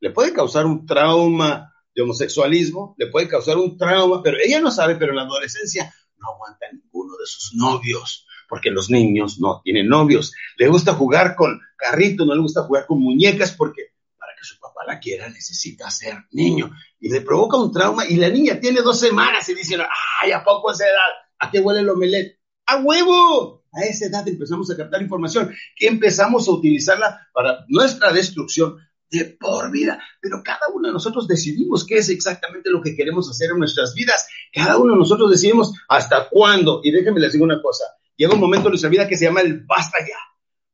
Le 0.00 0.10
puede 0.10 0.32
causar 0.32 0.66
un 0.66 0.86
trauma 0.86 1.72
de 1.94 2.02
homosexualismo, 2.02 2.94
le 2.98 3.08
puede 3.08 3.28
causar 3.28 3.56
un 3.56 3.76
trauma, 3.76 4.22
pero 4.22 4.36
ella 4.42 4.60
no 4.60 4.70
sabe, 4.70 4.96
pero 4.96 5.10
en 5.12 5.16
la 5.16 5.22
adolescencia 5.22 5.92
no 6.18 6.32
aguanta 6.34 6.66
ninguno 6.72 7.16
de 7.16 7.26
sus 7.26 7.54
novios 7.54 8.26
porque 8.48 8.70
los 8.70 8.90
niños 8.90 9.38
no 9.38 9.60
tienen 9.62 9.88
novios. 9.88 10.32
Le 10.56 10.68
gusta 10.68 10.94
jugar 10.94 11.36
con 11.36 11.60
carritos, 11.76 12.26
no 12.26 12.34
le 12.34 12.40
gusta 12.40 12.62
jugar 12.62 12.86
con 12.86 13.00
muñecas 13.00 13.52
porque 13.52 13.92
para 14.18 14.32
que 14.34 14.44
su 14.44 14.58
papá 14.58 14.80
la 14.86 14.98
quiera 14.98 15.28
necesita 15.28 15.90
ser 15.90 16.16
niño. 16.32 16.70
Y 16.98 17.10
le 17.10 17.20
provoca 17.20 17.58
un 17.58 17.72
trauma 17.72 18.06
y 18.06 18.16
la 18.16 18.30
niña 18.30 18.58
tiene 18.58 18.80
dos 18.80 18.98
semanas 18.98 19.48
y 19.48 19.54
dice, 19.54 19.76
ay, 20.22 20.32
¿a 20.32 20.42
poco 20.42 20.72
esa 20.72 20.84
edad? 20.84 21.10
¿A 21.38 21.50
qué 21.50 21.60
huele 21.60 21.80
el 21.80 21.90
omelette? 21.90 22.37
¡A 22.68 22.76
huevo! 22.76 23.64
A 23.72 23.82
esa 23.82 24.06
edad 24.06 24.26
empezamos 24.26 24.70
a 24.70 24.76
captar 24.76 25.02
información 25.02 25.54
que 25.76 25.88
empezamos 25.88 26.48
a 26.48 26.52
utilizarla 26.52 27.28
para 27.34 27.64
nuestra 27.68 28.12
destrucción 28.12 28.78
de 29.10 29.36
por 29.40 29.70
vida. 29.70 30.00
Pero 30.20 30.42
cada 30.44 30.68
uno 30.72 30.88
de 30.88 30.94
nosotros 30.94 31.26
decidimos 31.26 31.84
qué 31.84 31.96
es 31.96 32.08
exactamente 32.08 32.70
lo 32.70 32.80
que 32.80 32.94
queremos 32.94 33.28
hacer 33.28 33.50
en 33.50 33.58
nuestras 33.58 33.94
vidas. 33.94 34.26
Cada 34.52 34.78
uno 34.78 34.92
de 34.92 34.98
nosotros 34.98 35.30
decidimos 35.30 35.74
hasta 35.88 36.28
cuándo. 36.30 36.80
Y 36.82 36.92
déjenme 36.92 37.20
les 37.20 37.32
digo 37.32 37.44
una 37.44 37.60
cosa 37.60 37.84
llega 38.18 38.34
un 38.34 38.40
momento 38.40 38.68
en 38.68 38.72
nuestra 38.72 38.90
vida 38.90 39.08
que 39.08 39.16
se 39.16 39.24
llama 39.24 39.40
el 39.40 39.64
basta 39.64 39.98
ya. 40.00 40.18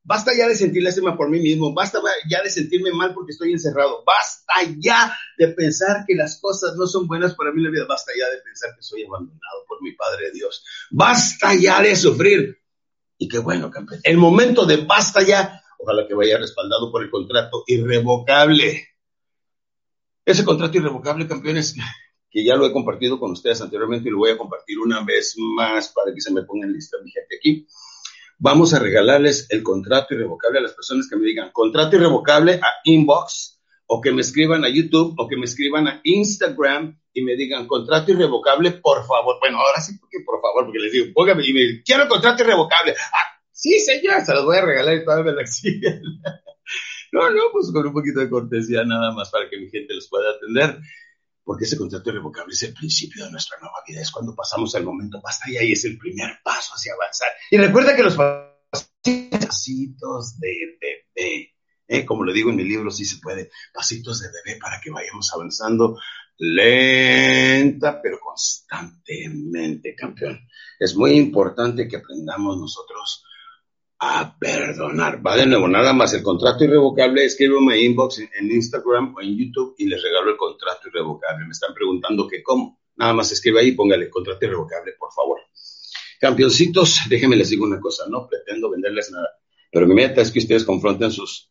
Basta 0.07 0.33
ya 0.37 0.47
de 0.47 0.55
sentir 0.55 0.83
lástima 0.83 1.17
por 1.17 1.31
mí 1.31 1.41
mismo, 1.41 1.73
basta 1.73 1.99
ya 2.29 2.43
de 2.43 2.51
sentirme 2.51 2.93
mal 2.93 3.15
porque 3.15 3.33
estoy 3.33 3.53
encerrado, 3.53 4.05
basta 4.05 4.53
ya 4.77 5.17
de 5.39 5.49
pensar 5.49 6.05
que 6.07 6.15
las 6.15 6.39
cosas 6.39 6.77
no 6.77 6.87
son 6.87 7.07
buenas 7.07 7.35
para 7.35 7.53
mí 7.53 7.61
en 7.61 7.65
la 7.65 7.71
vida, 7.71 7.87
basta 7.89 8.13
ya 8.15 8.29
de 8.29 8.43
pensar 8.43 8.77
que 8.77 8.83
soy 8.83 9.05
abandonado 9.05 9.65
por 9.67 9.83
mi 9.83 9.93
Padre 9.93 10.31
Dios, 10.31 10.63
basta 10.91 11.55
ya 11.55 11.81
de 11.81 11.97
sufrir. 11.97 12.59
Y 13.17 13.29
qué 13.29 13.39
bueno, 13.39 13.71
campeón. 13.71 14.01
El 14.05 14.19
momento 14.19 14.67
de 14.67 14.77
basta 14.77 15.23
ya, 15.23 15.63
ojalá 15.79 16.07
que 16.07 16.13
vaya 16.13 16.37
respaldado 16.37 16.93
por 16.93 17.03
el 17.03 17.11
contrato 17.11 17.65
irrevocable. 17.67 18.89
Ese 20.23 20.45
contrato 20.45 20.77
irrevocable, 20.77 21.27
campeones, 21.27 21.77
que 22.31 22.45
ya 22.45 22.57
lo 22.57 22.67
he 22.67 22.73
compartido 22.73 23.19
con 23.19 23.31
ustedes 23.31 23.63
anteriormente 23.63 24.11
y 24.11 24.13
lo 24.13 24.19
voy 24.19 24.33
a 24.33 24.37
compartir 24.37 24.79
una 24.81 25.03
vez 25.03 25.35
más 25.39 25.91
para 25.95 26.13
que 26.13 26.21
se 26.21 26.31
me 26.31 26.43
pongan 26.43 26.73
lista 26.73 26.99
mi 27.03 27.11
gente 27.11 27.37
aquí. 27.37 27.67
Vamos 28.39 28.75
a 28.75 28.79
regalarles 28.79 29.47
el 29.51 29.63
contrato 29.63 30.15
irrevocable 30.15 30.59
a 30.59 30.63
las 30.63 30.73
personas 30.73 31.09
que 31.09 31.17
me 31.17 31.27
digan 31.27 31.51
contrato 31.53 31.97
irrevocable 31.97 32.55
a 32.55 32.69
inbox 32.85 33.61
o 33.87 34.01
que 34.01 34.13
me 34.13 34.23
escriban 34.23 34.65
a 34.65 34.69
YouTube 34.69 35.15
o 35.19 35.29
que 35.29 35.37
me 35.37 35.45
escriban 35.45 35.87
a 35.87 36.01
Instagram 36.03 36.99
y 37.13 37.23
me 37.23 37.37
digan 37.37 37.67
contrato 37.67 38.11
irrevocable, 38.11 38.73
por 38.73 39.07
favor. 39.07 39.37
Bueno, 39.41 39.59
ahora 39.59 39.81
sí, 39.81 39.97
porque 39.99 40.19
por 40.27 40.41
favor, 40.41 40.65
porque 40.65 40.81
les 40.81 40.93
digo, 40.93 41.07
póngame 41.15 41.47
y 41.47 41.53
me 41.53 41.83
quiero 41.83 42.09
contrato 42.09 42.43
irrevocable. 42.43 42.95
Ah, 43.13 43.41
sí, 43.53 43.79
señor, 43.79 44.23
se 44.23 44.35
los 44.35 44.45
voy 44.45 44.57
a 44.57 44.65
regalar 44.65 44.97
y 44.97 45.05
todavía 45.05 45.33
me 45.33 45.43
la 45.43 45.45
No, 47.13 47.31
no, 47.31 47.43
pues 47.53 47.71
con 47.73 47.87
un 47.87 47.93
poquito 47.93 48.19
de 48.19 48.29
cortesía 48.29 48.85
nada 48.85 49.13
más 49.13 49.31
para 49.31 49.49
que 49.49 49.59
mi 49.59 49.71
gente 49.71 49.95
los 49.95 50.09
pueda 50.09 50.31
atender 50.31 50.81
porque 51.45 51.65
ese 51.65 51.77
contrato 51.77 52.11
irrevocable 52.11 52.55
es 52.55 52.63
el 52.63 52.73
principio 52.73 53.25
de 53.25 53.31
nuestra 53.31 53.59
nueva 53.61 53.77
vida, 53.87 54.01
es 54.01 54.11
cuando 54.11 54.35
pasamos 54.35 54.75
al 54.75 54.85
momento 54.85 55.21
basta 55.23 55.51
y 55.51 55.73
es 55.73 55.85
el 55.85 55.99
primer 55.99 56.39
paso 56.43 56.73
hacia 56.75 56.95
avanzar. 56.95 57.29
Y 57.51 57.59
recuerda 57.59 57.95
que 57.95 58.03
los 58.03 58.17
pasitos 58.17 60.41
de 60.41 60.79
bebé, 60.81 61.55
¿eh? 61.87 62.07
como 62.07 62.25
le 62.25 62.33
digo 62.33 62.51
en 62.51 62.57
mi 62.57 62.65
libro, 62.65 62.91
sí 62.91 63.05
se 63.05 63.19
puede, 63.19 63.51
pasitos 63.73 64.21
de 64.21 64.29
bebé 64.29 64.59
para 64.59 64.81
que 64.81 64.91
vayamos 64.91 65.33
avanzando 65.35 65.99
lenta 66.37 68.03
pero 68.03 68.19
constantemente, 68.21 69.95
campeón. 69.95 70.41
Es 70.79 70.97
muy 70.97 71.13
importante 71.13 71.87
que 71.87 71.97
aprendamos 71.97 72.59
nosotros 72.59 73.25
a 73.99 74.37
perdonar. 74.39 75.25
Va 75.25 75.37
de 75.37 75.47
nuevo, 75.47 75.69
nada 75.69 75.93
más 75.93 76.13
el 76.15 76.23
contrato 76.23 76.65
irrevocable, 76.65 77.25
escríbeme 77.25 77.81
inbox 77.81 78.19
en, 78.19 78.51
Instagram 78.51 79.15
o 79.17 79.21
en 79.21 79.37
YouTube 79.37 79.75
y 79.79 79.87
les 79.87 80.03
regalo 80.03 80.31
el 80.31 80.37
contrato 80.37 80.89
irrevocable. 80.89 81.47
Me 81.47 81.53
están 81.53 81.75
preguntando 81.75 82.27
que 82.29 82.43
cómo. 82.43 82.81
Nada 82.97 83.13
más 83.13 83.33
escribe 83.33 83.61
ahí 83.61 83.69
y 83.69 83.73
póngale 83.73 84.11
contrato 84.11 84.45
irrevocable, 84.45 84.93
por 84.99 85.13
favor. 85.13 85.41
Campeoncitos, 86.21 87.01
déjenme 87.09 87.37
les 87.37 87.51
digo 87.51 87.65
una 87.65 87.81
cosa, 87.81 88.05
no 88.09 88.27
pretendo 88.27 88.71
venderles 88.71 89.11
nada, 89.11 89.29
pero 89.71 89.87
mi 89.87 89.95
meta 89.95 90.23
es 90.23 90.31
que 90.31 90.39
ustedes 90.39 90.65
confronten 90.65 91.11
sus 91.11 91.51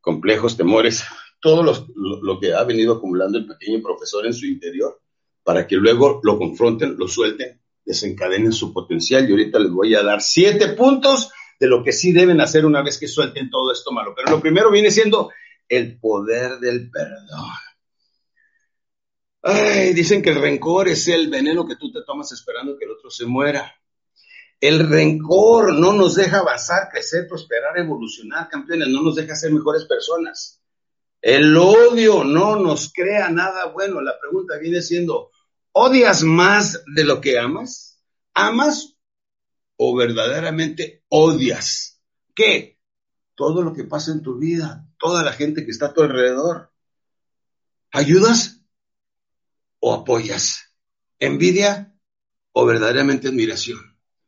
complejos 0.00 0.56
temores, 0.56 1.04
todo 1.40 1.62
lo, 1.62 1.86
lo 2.22 2.40
que 2.40 2.54
ha 2.54 2.64
venido 2.64 2.94
acumulando 2.94 3.38
el 3.38 3.46
pequeño 3.46 3.82
profesor 3.82 4.26
en 4.26 4.32
su 4.32 4.46
interior, 4.46 5.00
para 5.44 5.66
que 5.66 5.76
luego 5.76 6.20
lo 6.22 6.38
confronten, 6.38 6.96
lo 6.96 7.06
suelten, 7.06 7.60
desencadenen 7.84 8.52
su 8.52 8.72
potencial. 8.72 9.28
Y 9.28 9.32
ahorita 9.32 9.58
les 9.58 9.70
voy 9.70 9.94
a 9.94 10.02
dar 10.02 10.20
siete 10.20 10.68
puntos 10.68 11.30
de 11.58 11.66
lo 11.66 11.82
que 11.82 11.92
sí 11.92 12.12
deben 12.12 12.40
hacer 12.40 12.64
una 12.64 12.82
vez 12.82 12.98
que 12.98 13.08
suelten 13.08 13.50
todo 13.50 13.72
esto 13.72 13.90
malo. 13.92 14.14
Pero 14.14 14.30
lo 14.30 14.40
primero 14.40 14.70
viene 14.70 14.90
siendo 14.90 15.30
el 15.68 15.98
poder 15.98 16.58
del 16.58 16.90
perdón. 16.90 17.50
Ay, 19.42 19.92
dicen 19.92 20.22
que 20.22 20.30
el 20.30 20.40
rencor 20.40 20.88
es 20.88 21.08
el 21.08 21.28
veneno 21.28 21.66
que 21.66 21.76
tú 21.76 21.92
te 21.92 22.02
tomas 22.02 22.32
esperando 22.32 22.76
que 22.76 22.84
el 22.84 22.92
otro 22.92 23.10
se 23.10 23.24
muera. 23.24 23.74
El 24.60 24.88
rencor 24.88 25.72
no 25.74 25.92
nos 25.92 26.16
deja 26.16 26.38
avanzar, 26.38 26.88
crecer, 26.90 27.28
prosperar, 27.28 27.78
evolucionar, 27.78 28.48
campeones, 28.48 28.88
no 28.88 29.02
nos 29.02 29.14
deja 29.14 29.36
ser 29.36 29.52
mejores 29.52 29.84
personas. 29.84 30.60
El 31.20 31.56
odio 31.56 32.24
no 32.24 32.56
nos 32.56 32.92
crea 32.92 33.28
nada 33.30 33.66
bueno. 33.66 34.00
La 34.00 34.18
pregunta 34.18 34.58
viene 34.58 34.82
siendo, 34.82 35.30
¿odias 35.72 36.22
más 36.22 36.84
de 36.94 37.04
lo 37.04 37.20
que 37.20 37.38
amas? 37.38 38.02
¿Amas 38.34 38.97
o 39.78 39.96
verdaderamente 39.96 41.04
odias? 41.08 42.02
¿Qué? 42.34 42.78
Todo 43.34 43.62
lo 43.62 43.72
que 43.72 43.84
pasa 43.84 44.12
en 44.12 44.22
tu 44.22 44.36
vida, 44.36 44.86
toda 44.98 45.22
la 45.22 45.32
gente 45.32 45.64
que 45.64 45.70
está 45.70 45.86
a 45.86 45.94
tu 45.94 46.02
alrededor. 46.02 46.72
¿Ayudas 47.92 48.60
o 49.78 49.94
apoyas? 49.94 50.74
¿Envidia 51.20 51.96
o 52.52 52.66
verdaderamente 52.66 53.28
admiración? 53.28 53.78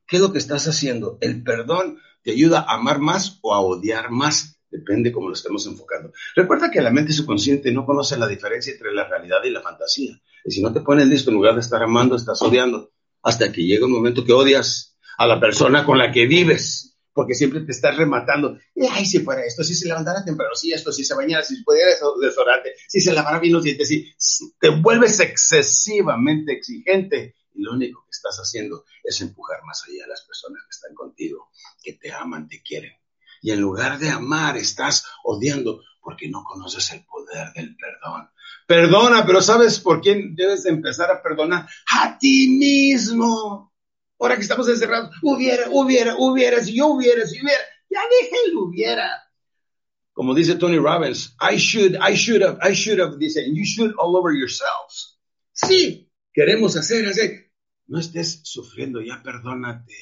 ¿Qué 0.06 0.16
es 0.16 0.22
lo 0.22 0.32
que 0.32 0.38
estás 0.38 0.66
haciendo? 0.66 1.18
El 1.20 1.42
perdón 1.42 1.98
te 2.22 2.30
ayuda 2.30 2.60
a 2.60 2.74
amar 2.74 3.00
más 3.00 3.38
o 3.42 3.52
a 3.52 3.60
odiar 3.60 4.10
más. 4.10 4.60
Depende 4.70 5.10
cómo 5.10 5.28
lo 5.28 5.34
estemos 5.34 5.66
enfocando. 5.66 6.12
Recuerda 6.36 6.70
que 6.70 6.80
la 6.80 6.92
mente 6.92 7.12
subconsciente 7.12 7.72
no 7.72 7.84
conoce 7.84 8.16
la 8.16 8.28
diferencia 8.28 8.72
entre 8.72 8.94
la 8.94 9.08
realidad 9.08 9.38
y 9.44 9.50
la 9.50 9.62
fantasía. 9.62 10.20
Y 10.44 10.52
si 10.52 10.62
no 10.62 10.72
te 10.72 10.80
pones 10.80 11.08
listo, 11.08 11.30
en 11.30 11.36
lugar 11.36 11.54
de 11.54 11.60
estar 11.60 11.82
amando, 11.82 12.14
estás 12.14 12.40
odiando. 12.40 12.92
Hasta 13.22 13.50
que 13.50 13.64
llega 13.64 13.86
un 13.86 13.92
momento 13.92 14.24
que 14.24 14.32
odias 14.32 14.89
a 15.20 15.26
la 15.26 15.38
persona 15.38 15.84
con 15.84 15.98
la 15.98 16.10
que 16.10 16.26
vives, 16.26 16.96
porque 17.12 17.34
siempre 17.34 17.60
te 17.60 17.72
estás 17.72 17.94
rematando. 17.94 18.56
ay, 18.90 19.04
si 19.04 19.18
fuera 19.18 19.44
esto, 19.44 19.62
si 19.62 19.74
se 19.74 19.86
levantara 19.86 20.24
temprano, 20.24 20.54
si 20.54 20.72
esto, 20.72 20.90
si 20.92 21.04
se 21.04 21.14
bañara, 21.14 21.44
si 21.44 21.62
pudiera 21.62 21.90
desodorante, 21.90 22.72
si 22.88 23.02
se 23.02 23.12
lavara 23.12 23.38
bien 23.38 23.52
los 23.52 23.62
dientes, 23.62 23.86
si 23.86 24.10
te 24.58 24.70
vuelves 24.70 25.20
excesivamente 25.20 26.52
exigente 26.52 27.34
y 27.52 27.60
lo 27.60 27.72
único 27.72 28.02
que 28.04 28.12
estás 28.12 28.38
haciendo 28.38 28.86
es 29.04 29.20
empujar 29.20 29.62
más 29.62 29.84
allá 29.86 30.06
a 30.06 30.08
las 30.08 30.22
personas 30.22 30.62
que 30.62 30.70
están 30.70 30.94
contigo, 30.94 31.50
que 31.82 31.92
te 31.92 32.10
aman, 32.10 32.48
te 32.48 32.62
quieren. 32.62 32.94
Y 33.42 33.50
en 33.50 33.60
lugar 33.60 33.98
de 33.98 34.08
amar, 34.08 34.56
estás 34.56 35.04
odiando 35.22 35.82
porque 36.00 36.30
no 36.30 36.44
conoces 36.44 36.92
el 36.92 37.04
poder 37.04 37.52
del 37.52 37.76
perdón. 37.76 38.30
Perdona, 38.66 39.26
pero 39.26 39.42
¿sabes 39.42 39.80
por 39.80 40.00
quién 40.00 40.34
debes 40.34 40.64
empezar 40.64 41.10
a 41.10 41.22
perdonar? 41.22 41.68
A 41.92 42.16
ti 42.18 42.48
mismo 42.48 43.69
ahora 44.20 44.36
que 44.36 44.42
estamos 44.42 44.68
encerrados, 44.68 45.16
hubiera, 45.22 45.68
hubiera, 45.70 46.14
hubiera, 46.18 46.62
si 46.62 46.76
yo 46.76 46.88
hubiera, 46.88 47.26
si 47.26 47.40
hubiera, 47.40 47.60
ya 47.88 48.00
deje 48.02 48.36
el 48.46 48.56
hubiera. 48.56 49.08
Como 50.12 50.34
dice 50.34 50.56
Tony 50.56 50.78
Robbins, 50.78 51.34
I 51.40 51.56
should, 51.56 51.96
I 51.96 52.14
should 52.14 52.42
have, 52.42 52.58
I 52.62 52.74
should 52.74 53.00
have, 53.00 53.16
dice, 53.18 53.42
you 53.50 53.64
should 53.64 53.94
all 53.98 54.14
over 54.16 54.36
yourselves. 54.36 55.18
Sí, 55.52 56.10
queremos 56.32 56.76
hacer, 56.76 57.06
hacer. 57.08 57.50
No 57.86 57.98
estés 57.98 58.40
sufriendo, 58.44 59.00
ya 59.00 59.22
perdónate. 59.22 59.94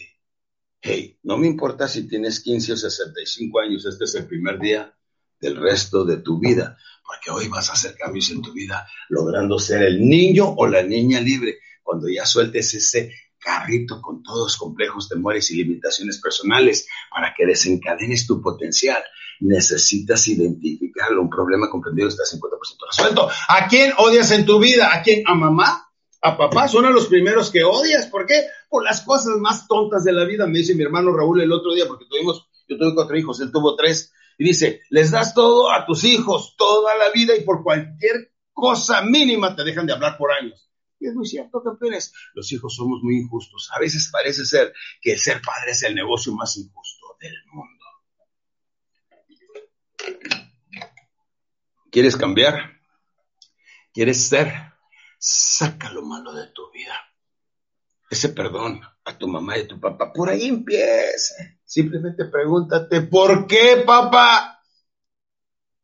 Hey, 0.81 1.19
no 1.23 1.39
me 1.39 1.47
importa 1.47 1.87
si 1.89 2.09
tienes 2.09 2.41
15 2.41 2.73
o 2.73 2.77
65 2.77 3.61
años, 3.61 3.87
este 3.87 4.05
es 4.05 4.15
el 4.17 4.27
primer 4.27 4.59
día 4.59 4.95
del 5.41 5.57
resto 5.57 6.05
de 6.05 6.19
tu 6.19 6.41
vida, 6.41 6.77
porque 7.07 7.31
hoy 7.31 7.49
vas 7.49 7.71
a 7.71 7.75
hacer 7.75 7.95
cambios 7.97 8.31
en 8.31 8.43
tu 8.43 8.53
vida 8.53 8.89
logrando 9.09 9.59
ser 9.59 9.83
el 9.83 10.01
niño 10.01 10.49
o 10.57 10.67
la 10.67 10.83
niña 10.83 11.21
libre. 11.21 11.59
Cuando 11.83 12.09
ya 12.09 12.27
sueltes 12.27 12.75
ese 12.75 13.13
carrito 13.49 14.03
con 14.03 14.23
todos 14.23 14.41
los 14.41 14.57
complejos, 14.59 15.09
temores 15.09 15.51
y 15.51 15.57
limitaciones 15.57 16.21
personales 16.21 16.87
para 17.11 17.33
que 17.35 17.47
desencadenes 17.47 18.27
tu 18.27 18.43
potencial. 18.43 19.03
Necesitas 19.41 20.29
identificarlo. 20.29 21.23
Un 21.23 21.31
problema 21.31 21.71
comprendido 21.71 22.09
está 22.09 22.25
50% 22.25 22.39
resuelto. 22.91 23.31
¿A 23.49 23.67
quién 23.67 23.93
odias 23.97 24.31
en 24.33 24.45
tu 24.45 24.59
vida? 24.59 24.95
¿A 24.95 25.01
quién? 25.01 25.23
¿A 25.27 25.35
mamá? 25.35 25.89
¿A 26.21 26.37
papá? 26.37 26.69
Son 26.69 26.85
a 26.85 26.91
los 26.91 27.07
primeros 27.07 27.51
que 27.51 27.65
odias. 27.65 28.07
¿Por 28.09 28.27
qué? 28.27 28.49
Por 28.69 28.85
las 28.85 29.01
cosas 29.01 29.39
más 29.39 29.67
tontas 29.67 30.05
de 30.05 30.13
la 30.13 30.27
vida. 30.27 30.47
Me 30.47 30.59
dice 30.59 30.75
mi 30.75 30.83
hermano 30.83 31.17
Raúl 31.17 31.41
el 31.41 31.53
otro 31.53 31.73
día, 31.73 31.87
porque 31.89 32.05
tuvimos, 32.05 32.47
yo 32.69 32.77
tuve 32.77 32.95
cuatro 32.95 33.17
hijos, 33.17 33.41
él 33.41 33.51
tuvo 33.51 33.77
tres. 33.77 34.13
Y 34.37 34.45
dice, 34.45 34.83
les 34.91 35.11
das 35.11 35.33
todo 35.33 35.73
a 35.73 35.87
tus 35.87 36.05
hijos 36.05 36.55
toda 36.59 36.97
la 36.99 37.11
vida 37.13 37.35
y 37.35 37.45
por 37.45 37.63
cualquier 37.63 38.33
cosa 38.53 39.01
mínima 39.01 39.57
te 39.57 39.65
dejan 39.65 39.87
de 39.87 39.95
hablar 39.95 40.19
por 40.19 40.33
años. 40.33 40.69
Y 41.01 41.07
es 41.07 41.15
muy 41.15 41.27
cierto, 41.27 41.63
campeones. 41.63 42.13
Los 42.35 42.51
hijos 42.53 42.75
somos 42.75 43.01
muy 43.03 43.19
injustos. 43.19 43.71
A 43.75 43.79
veces 43.79 44.09
parece 44.11 44.45
ser 44.45 44.73
que 45.01 45.17
ser 45.17 45.41
padre 45.41 45.73
es 45.73 45.83
el 45.83 45.95
negocio 45.95 46.33
más 46.35 46.57
injusto 46.57 47.17
del 47.21 47.37
mundo. 47.53 47.85
¿Quieres 51.91 52.17
cambiar? 52.17 52.81
¿Quieres 53.93 54.29
ser? 54.29 54.53
Saca 55.19 55.91
lo 55.91 56.03
malo 56.03 56.33
de 56.35 56.49
tu 56.49 56.71
vida. 56.73 56.95
Ese 58.11 58.31
perdón 58.31 58.81
a 59.05 59.19
tu 59.19 59.29
mamá 59.29 59.59
y 59.59 59.63
a 59.63 59.69
tu 59.69 59.81
papá. 59.81 60.13
Por 60.13 60.29
ahí 60.29 60.49
empieza. 60.49 61.35
Simplemente 61.65 62.25
pregúntate, 62.27 63.03
¿por 63.03 63.47
qué, 63.47 63.83
papá? 63.87 64.63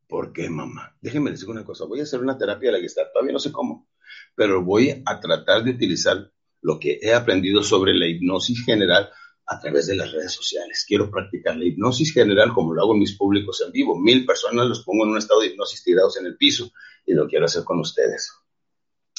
¿Por 0.08 0.32
qué, 0.32 0.48
mamá? 0.48 0.96
Déjenme 1.00 1.30
decir 1.30 1.48
una 1.48 1.64
cosa. 1.64 1.84
Voy 1.84 2.00
a 2.00 2.04
hacer 2.04 2.20
una 2.20 2.38
terapia 2.38 2.68
de 2.68 2.72
la 2.72 2.80
que 2.80 2.86
está. 2.86 3.10
Todavía 3.12 3.32
no 3.32 3.38
sé 3.38 3.52
cómo 3.52 3.88
pero 4.34 4.62
voy 4.62 5.02
a 5.04 5.20
tratar 5.20 5.64
de 5.64 5.72
utilizar 5.72 6.30
lo 6.60 6.78
que 6.78 6.98
he 7.02 7.12
aprendido 7.12 7.62
sobre 7.62 7.94
la 7.94 8.06
hipnosis 8.06 8.64
general 8.64 9.10
a 9.46 9.60
través 9.60 9.86
de 9.86 9.96
las 9.96 10.10
redes 10.12 10.32
sociales. 10.32 10.84
Quiero 10.86 11.10
practicar 11.10 11.56
la 11.56 11.64
hipnosis 11.64 12.12
general 12.12 12.52
como 12.52 12.72
lo 12.72 12.82
hago 12.82 12.94
en 12.94 13.00
mis 13.00 13.16
públicos 13.16 13.62
en 13.64 13.72
vivo. 13.72 13.98
Mil 13.98 14.24
personas 14.24 14.66
los 14.66 14.84
pongo 14.84 15.04
en 15.04 15.10
un 15.10 15.18
estado 15.18 15.40
de 15.40 15.48
hipnosis 15.48 15.84
tirados 15.84 16.16
en 16.18 16.26
el 16.26 16.36
piso 16.36 16.70
y 17.06 17.12
lo 17.12 17.28
quiero 17.28 17.44
hacer 17.44 17.64
con 17.64 17.80
ustedes. 17.80 18.32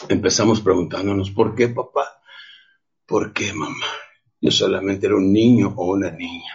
Empezamos 0.10 0.62
preguntándonos, 0.62 1.32
¿por 1.32 1.56
qué 1.56 1.70
papá? 1.70 2.20
¿Por 3.06 3.32
qué 3.32 3.54
mamá? 3.54 3.86
Yo 4.42 4.52
solamente 4.52 5.06
era 5.06 5.16
un 5.16 5.32
niño 5.32 5.74
o 5.78 5.94
una 5.94 6.12
niña. 6.12 6.54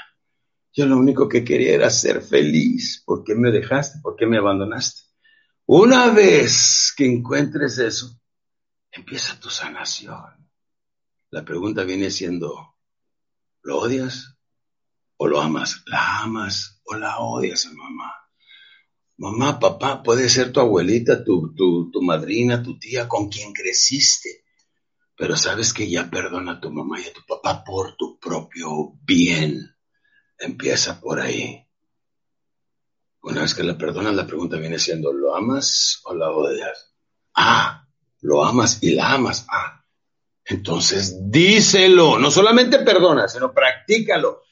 Yo 0.72 0.86
lo 0.86 0.96
único 0.96 1.28
que 1.28 1.44
quería 1.44 1.74
era 1.74 1.90
ser 1.90 2.20
feliz. 2.20 3.02
¿Por 3.04 3.24
qué 3.24 3.34
me 3.34 3.50
dejaste? 3.50 4.00
¿Por 4.02 4.16
qué 4.16 4.26
me 4.26 4.38
abandonaste? 4.38 5.02
Una 5.66 6.10
vez 6.10 6.92
que 6.96 7.06
encuentres 7.06 7.78
eso, 7.78 8.19
empieza 8.92 9.38
tu 9.38 9.50
sanación. 9.50 10.48
La 11.30 11.44
pregunta 11.44 11.84
viene 11.84 12.10
siendo, 12.10 12.76
¿lo 13.62 13.78
odias 13.78 14.36
o 15.16 15.28
lo 15.28 15.40
amas? 15.40 15.82
¿La 15.86 16.20
amas 16.20 16.80
o 16.84 16.94
la 16.94 17.18
odias 17.18 17.66
a 17.66 17.72
mamá? 17.72 18.12
Mamá, 19.16 19.60
papá, 19.60 20.02
puede 20.02 20.28
ser 20.28 20.50
tu 20.50 20.60
abuelita, 20.60 21.22
tu, 21.22 21.54
tu, 21.54 21.90
tu 21.90 22.02
madrina, 22.02 22.62
tu 22.62 22.78
tía, 22.78 23.06
con 23.06 23.28
quien 23.28 23.52
creciste. 23.52 24.44
Pero 25.14 25.36
sabes 25.36 25.74
que 25.74 25.90
ya 25.90 26.08
perdona 26.08 26.52
a 26.52 26.60
tu 26.60 26.70
mamá 26.70 26.98
y 26.98 27.04
a 27.04 27.12
tu 27.12 27.20
papá 27.26 27.62
por 27.62 27.96
tu 27.96 28.18
propio 28.18 28.94
bien. 29.02 29.76
Empieza 30.38 30.98
por 30.98 31.20
ahí. 31.20 31.66
Una 33.22 33.42
vez 33.42 33.54
que 33.54 33.62
la 33.62 33.76
perdonas, 33.76 34.14
la 34.14 34.26
pregunta 34.26 34.56
viene 34.56 34.78
siendo, 34.78 35.12
¿lo 35.12 35.36
amas 35.36 36.00
o 36.04 36.14
la 36.14 36.30
odias? 36.30 36.94
Ah, 37.34 37.79
lo 38.22 38.44
amas 38.44 38.78
y 38.82 38.92
la 38.92 39.12
amas. 39.12 39.46
Ah, 39.50 39.84
entonces 40.44 41.30
díselo, 41.30 42.18
no 42.18 42.30
solamente 42.30 42.80
perdona, 42.80 43.28
sino 43.28 43.52
practícalo. 43.52 44.42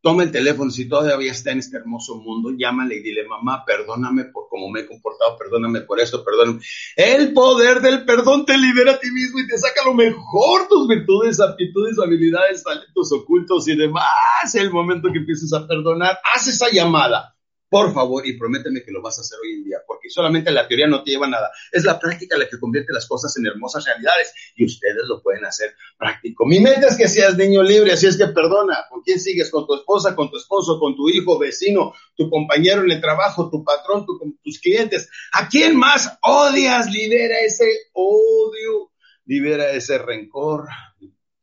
Toma 0.00 0.22
el 0.22 0.30
teléfono, 0.30 0.70
si 0.70 0.86
todavía 0.86 1.32
está 1.32 1.52
en 1.52 1.60
este 1.60 1.78
hermoso 1.78 2.16
mundo, 2.16 2.50
llámale 2.58 2.96
y 2.96 3.02
dile, 3.02 3.26
mamá, 3.26 3.64
perdóname 3.64 4.24
por 4.24 4.48
cómo 4.50 4.68
me 4.68 4.80
he 4.80 4.86
comportado, 4.86 5.38
perdóname 5.38 5.80
por 5.80 5.98
esto, 5.98 6.22
perdóname. 6.22 6.60
El 6.94 7.32
poder 7.32 7.80
del 7.80 8.04
perdón 8.04 8.44
te 8.44 8.58
libera 8.58 8.92
a 8.92 8.98
ti 9.00 9.10
mismo 9.10 9.40
y 9.40 9.48
te 9.48 9.56
saca 9.56 9.82
lo 9.82 9.94
mejor, 9.94 10.68
tus 10.68 10.86
virtudes, 10.88 11.40
aptitudes, 11.40 11.98
habilidades, 11.98 12.62
talentos 12.62 13.12
ocultos 13.12 13.66
y 13.66 13.76
demás. 13.76 14.54
El 14.54 14.70
momento 14.70 15.08
que 15.10 15.20
empieces 15.20 15.54
a 15.54 15.66
perdonar, 15.66 16.18
haz 16.34 16.48
esa 16.48 16.70
llamada 16.70 17.33
por 17.74 17.92
favor, 17.92 18.24
y 18.24 18.38
prométeme 18.38 18.84
que 18.84 18.92
lo 18.92 19.02
vas 19.02 19.18
a 19.18 19.22
hacer 19.22 19.36
hoy 19.42 19.54
en 19.54 19.64
día, 19.64 19.78
porque 19.84 20.08
solamente 20.08 20.52
la 20.52 20.68
teoría 20.68 20.86
no 20.86 21.02
te 21.02 21.10
lleva 21.10 21.26
a 21.26 21.30
nada. 21.30 21.50
Es 21.72 21.82
la 21.82 21.98
práctica 21.98 22.38
la 22.38 22.48
que 22.48 22.56
convierte 22.56 22.92
las 22.92 23.04
cosas 23.04 23.36
en 23.36 23.46
hermosas 23.46 23.84
realidades 23.84 24.32
y 24.54 24.64
ustedes 24.64 25.02
lo 25.08 25.20
pueden 25.20 25.44
hacer 25.44 25.74
práctico. 25.98 26.46
Mi 26.46 26.60
meta 26.60 26.86
es 26.86 26.96
que 26.96 27.08
seas 27.08 27.36
niño 27.36 27.64
libre, 27.64 27.90
así 27.90 28.06
es 28.06 28.16
que 28.16 28.28
perdona. 28.28 28.86
¿Con 28.88 29.02
quién 29.02 29.18
sigues? 29.18 29.50
¿Con 29.50 29.66
tu 29.66 29.74
esposa, 29.74 30.14
con 30.14 30.30
tu 30.30 30.36
esposo, 30.36 30.78
con 30.78 30.94
tu 30.94 31.08
hijo, 31.08 31.36
vecino, 31.36 31.92
tu 32.14 32.30
compañero 32.30 32.84
en 32.84 32.92
el 32.92 33.00
trabajo, 33.00 33.50
tu 33.50 33.64
patrón, 33.64 34.06
tus 34.06 34.60
clientes? 34.60 35.10
¿A 35.32 35.48
quién 35.48 35.76
más 35.76 36.16
odias? 36.22 36.88
Libera 36.92 37.40
ese 37.40 37.66
odio, 37.92 38.92
libera 39.24 39.72
ese 39.72 39.98
rencor, 39.98 40.68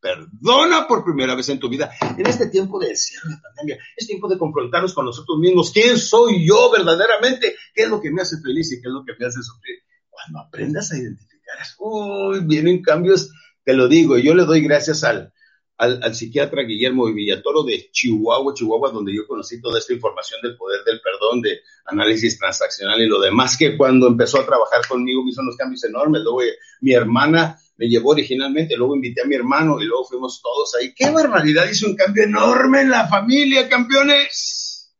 Perdona 0.02 0.86
por 0.88 1.04
primera 1.04 1.34
vez 1.36 1.48
en 1.48 1.60
tu 1.60 1.68
vida. 1.68 1.90
En 2.18 2.26
este 2.26 2.48
tiempo 2.48 2.78
de 2.80 2.90
encierro 2.90 3.30
de 3.30 3.36
pandemia, 3.36 3.78
es 3.96 4.06
tiempo 4.06 4.28
de 4.28 4.36
confrontarnos 4.36 4.92
con 4.92 5.06
nosotros 5.06 5.38
mismos. 5.38 5.70
¿Quién 5.70 5.96
soy 5.96 6.44
yo 6.46 6.70
verdaderamente? 6.72 7.54
¿Qué 7.72 7.84
es 7.84 7.88
lo 7.88 8.00
que 8.00 8.10
me 8.10 8.20
hace 8.20 8.36
feliz 8.42 8.72
y 8.72 8.82
qué 8.82 8.88
es 8.88 8.92
lo 8.92 9.04
que 9.04 9.12
me 9.18 9.26
hace 9.26 9.40
sufrir? 9.42 9.78
Cuando 10.10 10.40
aprendas 10.40 10.90
a 10.90 10.98
identificar 10.98 11.32
uy, 11.78 12.40
vienen 12.44 12.82
cambios, 12.82 13.30
te 13.64 13.74
lo 13.74 13.88
digo. 13.88 14.18
Yo 14.18 14.34
le 14.34 14.44
doy 14.44 14.60
gracias 14.60 15.04
al, 15.04 15.32
al, 15.76 16.14
psiquiatra 16.14 16.62
Guillermo 16.62 17.12
Villatoro 17.12 17.62
de 17.64 17.90
Chihuahua, 17.90 18.54
Chihuahua, 18.54 18.90
donde 18.90 19.14
yo 19.14 19.26
conocí 19.26 19.60
toda 19.60 19.78
esta 19.78 19.92
información 19.92 20.40
del 20.42 20.56
poder 20.56 20.84
del 20.84 21.00
perdón, 21.00 21.42
de 21.42 21.60
análisis 21.86 22.38
transaccional 22.38 23.00
y 23.00 23.06
lo 23.06 23.20
demás, 23.20 23.56
que 23.56 23.76
cuando 23.76 24.06
empezó 24.06 24.40
a 24.40 24.46
trabajar 24.46 24.86
conmigo 24.88 25.24
me 25.24 25.30
hizo 25.30 25.42
unos 25.42 25.56
cambios 25.56 25.84
enormes. 25.84 26.22
Luego 26.22 26.42
eh, 26.42 26.56
mi 26.80 26.92
hermana 26.92 27.58
me 27.82 27.88
llevó 27.88 28.10
originalmente, 28.10 28.76
luego 28.76 28.94
invité 28.94 29.22
a 29.22 29.24
mi 29.24 29.34
hermano 29.34 29.80
y 29.80 29.86
luego 29.86 30.04
fuimos 30.04 30.40
todos 30.40 30.72
ahí. 30.76 30.94
¡Qué 30.94 31.10
barbaridad! 31.10 31.68
Hizo 31.68 31.88
un 31.88 31.96
cambio 31.96 32.22
enorme 32.22 32.82
en 32.82 32.90
la 32.90 33.08
familia, 33.08 33.68
campeones. 33.68 34.94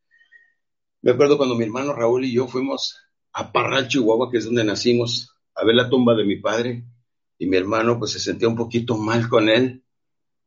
Me 1.00 1.12
acuerdo 1.12 1.36
cuando 1.36 1.54
mi 1.54 1.62
hermano 1.62 1.92
Raúl 1.92 2.24
y 2.24 2.32
yo 2.32 2.48
fuimos 2.48 2.98
a 3.34 3.52
Parral, 3.52 3.86
Chihuahua, 3.86 4.32
que 4.32 4.38
es 4.38 4.46
donde 4.46 4.64
nacimos, 4.64 5.32
a 5.54 5.64
ver 5.64 5.76
la 5.76 5.88
tumba 5.88 6.16
de 6.16 6.24
mi 6.24 6.40
padre. 6.40 6.82
Y 7.38 7.46
mi 7.46 7.56
hermano 7.56 8.00
pues 8.00 8.10
se 8.10 8.18
sentía 8.18 8.48
un 8.48 8.56
poquito 8.56 8.98
mal 8.98 9.28
con 9.28 9.48
él 9.48 9.81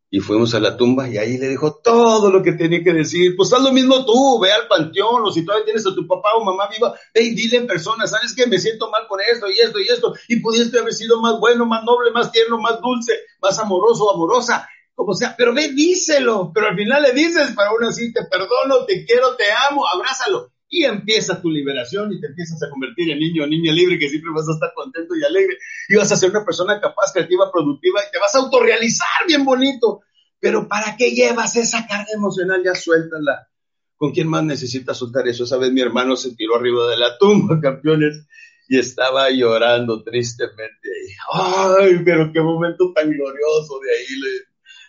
y 0.09 0.19
fuimos 0.19 0.53
a 0.53 0.59
la 0.59 0.77
tumba 0.77 1.09
y 1.09 1.17
ahí 1.17 1.37
le 1.37 1.49
dijo 1.49 1.79
todo 1.83 2.31
lo 2.31 2.43
que 2.43 2.53
tenía 2.53 2.83
que 2.83 2.93
decir. 2.93 3.35
Pues 3.35 3.51
haz 3.53 3.61
lo 3.61 3.71
mismo 3.71 4.05
tú, 4.05 4.39
ve 4.39 4.51
al 4.51 4.67
panteón, 4.67 5.23
o 5.23 5.31
si 5.31 5.43
todavía 5.43 5.65
tienes 5.65 5.85
a 5.85 5.95
tu 5.95 6.07
papá 6.07 6.29
o 6.35 6.43
mamá 6.43 6.69
viva, 6.69 6.93
ve 7.13 7.23
y 7.23 7.35
dile 7.35 7.57
en 7.57 7.67
persona, 7.67 8.07
¿sabes 8.07 8.33
qué? 8.35 8.47
Me 8.47 8.59
siento 8.59 8.89
mal 8.89 9.07
por 9.07 9.21
esto 9.21 9.47
y 9.49 9.59
esto 9.59 9.79
y 9.79 9.87
esto, 9.87 10.13
y 10.27 10.37
pudiste 10.37 10.79
haber 10.79 10.93
sido 10.93 11.21
más 11.21 11.39
bueno, 11.39 11.65
más 11.65 11.83
noble, 11.83 12.11
más 12.11 12.31
tierno, 12.31 12.57
más 12.59 12.79
dulce, 12.81 13.13
más 13.41 13.57
amoroso, 13.59 14.13
amorosa, 14.13 14.69
como 14.93 15.13
sea, 15.13 15.35
pero 15.37 15.53
ve, 15.53 15.73
díselo, 15.73 16.51
pero 16.53 16.67
al 16.67 16.75
final 16.75 17.01
le 17.01 17.11
dices, 17.11 17.51
para 17.51 17.73
uno 17.73 17.89
así, 17.89 18.13
te 18.13 18.23
perdono, 18.25 18.85
te 18.85 19.05
quiero, 19.05 19.35
te 19.35 19.45
amo, 19.69 19.85
abrázalo 19.85 20.54
y 20.75 20.83
empieza 20.83 21.41
tu 21.41 21.49
liberación 21.49 22.11
y 22.11 22.19
te 22.19 22.27
empiezas 22.27 22.61
a 22.61 22.69
convertir 22.69 23.09
en 23.09 23.19
niño 23.19 23.45
o 23.45 23.47
niña 23.47 23.71
libre 23.71 23.97
que 23.97 24.09
siempre 24.09 24.31
vas 24.35 24.47
a 24.49 24.51
estar 24.51 24.73
contento 24.75 25.15
y 25.15 25.23
alegre 25.23 25.57
y 25.87 25.95
vas 25.95 26.11
a 26.11 26.17
ser 26.17 26.31
una 26.31 26.43
persona 26.43 26.81
capaz, 26.81 27.13
creativa, 27.13 27.49
productiva 27.49 28.01
y 28.01 28.11
te 28.11 28.19
vas 28.19 28.35
a 28.35 28.39
autorrealizar 28.39 29.07
bien 29.25 29.45
bonito. 29.45 30.01
Pero 30.37 30.67
¿para 30.67 30.97
qué 30.97 31.11
llevas 31.11 31.55
esa 31.55 31.87
carga 31.87 32.11
emocional? 32.13 32.61
Ya 32.61 32.75
suéltala. 32.75 33.47
¿Con 33.95 34.11
quién 34.11 34.27
más 34.27 34.43
necesitas 34.43 34.97
soltar 34.97 35.25
eso? 35.29 35.45
Esa 35.45 35.57
vez 35.57 35.71
mi 35.71 35.79
hermano 35.79 36.17
se 36.17 36.35
tiró 36.35 36.57
arriba 36.57 36.89
de 36.89 36.97
la 36.97 37.17
tumba, 37.17 37.57
campeones, 37.61 38.27
y 38.67 38.77
estaba 38.77 39.29
llorando 39.29 40.03
tristemente. 40.03 40.89
Ay, 41.31 42.01
pero 42.03 42.33
qué 42.33 42.41
momento 42.41 42.91
tan 42.93 43.09
glorioso 43.09 43.79
de 43.79 43.91
ahí. 43.91 44.05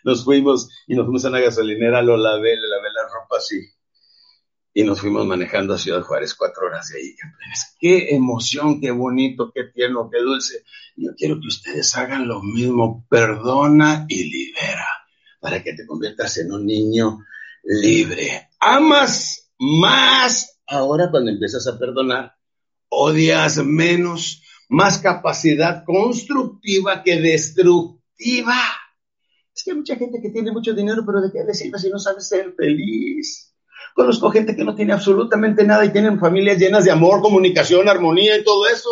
nos 0.02 0.24
fuimos 0.24 0.68
y 0.88 0.96
nos 0.96 1.04
fuimos 1.04 1.24
a 1.24 1.30
la 1.30 1.38
gasolinera, 1.38 2.02
lo 2.02 2.16
lavé, 2.16 2.56
le 2.56 2.68
lavé 2.68 2.88
la 2.92 3.02
ropa 3.04 3.36
así 3.38 3.75
y 4.76 4.84
nos 4.84 5.00
fuimos 5.00 5.26
manejando 5.26 5.72
a 5.72 5.78
Ciudad 5.78 6.02
Juárez 6.02 6.34
cuatro 6.34 6.66
horas 6.66 6.90
de 6.90 6.98
ahí. 6.98 7.16
Qué 7.80 8.14
emoción, 8.14 8.78
qué 8.78 8.90
bonito, 8.90 9.50
qué 9.50 9.64
tierno, 9.64 10.10
qué 10.12 10.20
dulce. 10.20 10.64
Yo 10.96 11.12
quiero 11.16 11.40
que 11.40 11.46
ustedes 11.46 11.96
hagan 11.96 12.28
lo 12.28 12.42
mismo, 12.42 13.06
perdona 13.08 14.04
y 14.06 14.24
libera, 14.24 14.86
para 15.40 15.62
que 15.62 15.72
te 15.72 15.86
conviertas 15.86 16.36
en 16.36 16.52
un 16.52 16.66
niño 16.66 17.24
libre. 17.64 18.50
Amas 18.60 19.50
más 19.58 20.60
ahora 20.66 21.10
cuando 21.10 21.30
empiezas 21.30 21.66
a 21.66 21.78
perdonar, 21.78 22.34
odias 22.90 23.56
menos, 23.64 24.42
más 24.68 24.98
capacidad 24.98 25.84
constructiva 25.86 27.02
que 27.02 27.18
destructiva. 27.18 28.60
Es 29.54 29.64
que 29.64 29.70
hay 29.70 29.78
mucha 29.78 29.96
gente 29.96 30.20
que 30.20 30.28
tiene 30.28 30.52
mucho 30.52 30.74
dinero, 30.74 31.02
pero 31.06 31.22
¿de 31.22 31.32
qué 31.32 31.44
le 31.44 31.54
sirve 31.54 31.78
si 31.78 31.88
no 31.88 31.98
sabe 31.98 32.20
ser 32.20 32.52
feliz? 32.52 33.55
Conozco 33.96 34.30
gente 34.30 34.54
que 34.54 34.62
no 34.62 34.74
tiene 34.74 34.92
absolutamente 34.92 35.64
nada 35.64 35.82
y 35.82 35.90
tienen 35.90 36.20
familias 36.20 36.58
llenas 36.58 36.84
de 36.84 36.90
amor, 36.90 37.22
comunicación, 37.22 37.88
armonía 37.88 38.36
y 38.36 38.44
todo 38.44 38.66
eso. 38.68 38.90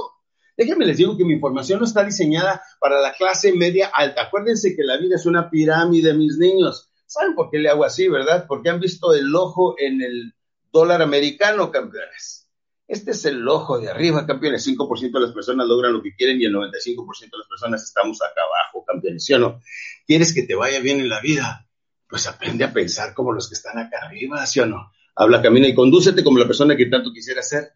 Déjenme 0.57 0.87
les 0.87 0.97
digo 0.97 1.15
que 1.15 1.27
mi 1.27 1.35
información 1.35 1.79
no 1.81 1.85
está 1.85 2.03
diseñada 2.03 2.63
para 2.81 2.99
la 3.03 3.13
clase 3.13 3.53
media 3.53 3.91
alta. 3.93 4.23
Acuérdense 4.23 4.75
que 4.75 4.83
la 4.83 4.97
vida 4.97 5.17
es 5.17 5.27
una 5.27 5.51
pirámide, 5.51 6.15
mis 6.15 6.39
niños. 6.39 6.89
¿Saben 7.05 7.35
por 7.35 7.51
qué 7.51 7.59
le 7.59 7.69
hago 7.69 7.85
así, 7.85 8.09
verdad? 8.09 8.47
Porque 8.49 8.71
han 8.71 8.81
visto 8.81 9.13
el 9.13 9.35
ojo 9.37 9.75
en 9.79 10.01
el 10.01 10.33
dólar 10.73 11.03
americano, 11.03 11.71
campeones. 11.71 12.49
Este 12.89 13.11
es 13.11 13.27
el 13.27 13.47
ojo 13.47 13.79
de 13.79 13.91
arriba, 13.91 14.27
campeones. 14.27 14.67
5% 14.67 15.13
de 15.13 15.21
las 15.21 15.33
personas 15.33 15.67
logran 15.67 15.93
lo 15.93 16.03
que 16.03 16.15
quieren 16.17 16.41
y 16.41 16.47
el 16.47 16.55
95% 16.55 17.31
de 17.31 17.39
las 17.39 17.49
personas 17.49 17.83
estamos 17.83 18.23
acá 18.23 18.41
abajo, 18.41 18.87
campeones. 18.87 19.23
¿Sí 19.23 19.35
o 19.35 19.39
no? 19.39 19.61
¿Quieres 20.07 20.33
que 20.33 20.45
te 20.45 20.55
vaya 20.55 20.81
bien 20.81 21.01
en 21.01 21.11
la 21.11 21.21
vida? 21.21 21.69
Pues 22.09 22.27
aprende 22.27 22.65
a 22.65 22.73
pensar 22.73 23.13
como 23.13 23.33
los 23.33 23.51
que 23.51 23.55
están 23.55 23.77
acá 23.77 23.99
arriba, 24.07 24.47
¿sí 24.47 24.61
o 24.61 24.67
no? 24.67 24.94
Habla, 25.17 25.43
camina 25.43 25.69
y 25.69 25.75
condúcete 25.75 26.25
como 26.25 26.39
la 26.39 26.47
persona 26.47 26.77
que 26.77 26.87
tanto 26.87 27.13
quisiera 27.13 27.43
ser 27.43 27.73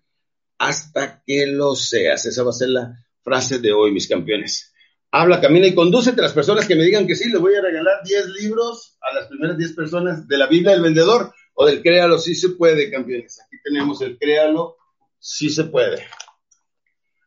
hasta 0.59 1.23
que 1.25 1.47
lo 1.47 1.75
seas. 1.75 2.27
Esa 2.27 2.43
va 2.43 2.51
a 2.51 2.53
ser 2.53 2.71
la 2.71 3.05
frase 3.23 3.61
de 3.61 3.73
hoy, 3.73 3.93
mis 3.93 4.09
campeones. 4.09 4.75
Habla, 5.11 5.41
camina 5.41 5.67
y 5.67 5.75
condúcete. 5.75 6.21
Las 6.21 6.33
personas 6.33 6.67
que 6.67 6.75
me 6.75 6.85
digan 6.85 7.07
que 7.07 7.15
sí, 7.15 7.31
les 7.31 7.41
voy 7.41 7.55
a 7.55 7.63
regalar 7.63 8.03
10 8.05 8.29
libros 8.41 8.99
a 9.01 9.15
las 9.15 9.29
primeras 9.29 9.57
10 9.57 9.73
personas 9.75 10.27
de 10.27 10.37
la 10.37 10.47
Biblia 10.47 10.73
del 10.73 10.83
vendedor 10.83 11.33
o 11.55 11.67
del 11.67 11.83
Créalo, 11.83 12.19
sí 12.19 12.35
se 12.35 12.51
puede, 12.51 12.91
campeones. 12.91 13.41
Aquí 13.41 13.57
tenemos 13.63 14.01
el 14.03 14.19
Créalo, 14.19 14.77
sí 15.19 15.49
se 15.49 15.65
puede. 15.65 16.05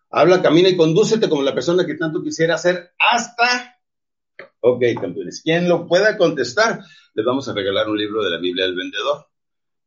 Habla, 0.09 0.41
camina 0.41 0.69
y 0.69 0.75
condúcete 0.75 1.29
como 1.29 1.41
la 1.41 1.53
persona 1.53 1.85
que 1.85 1.95
tanto 1.95 2.21
quisiera 2.21 2.57
ser 2.57 2.91
hasta... 2.99 3.77
Ok, 4.59 4.83
campeones. 4.99 5.41
Quien 5.41 5.67
lo 5.67 5.87
pueda 5.87 6.17
contestar, 6.17 6.81
les 7.13 7.25
vamos 7.25 7.47
a 7.47 7.53
regalar 7.53 7.89
un 7.89 7.97
libro 7.97 8.23
de 8.23 8.29
la 8.29 8.37
Biblia 8.37 8.65
del 8.65 8.75
vendedor. 8.75 9.30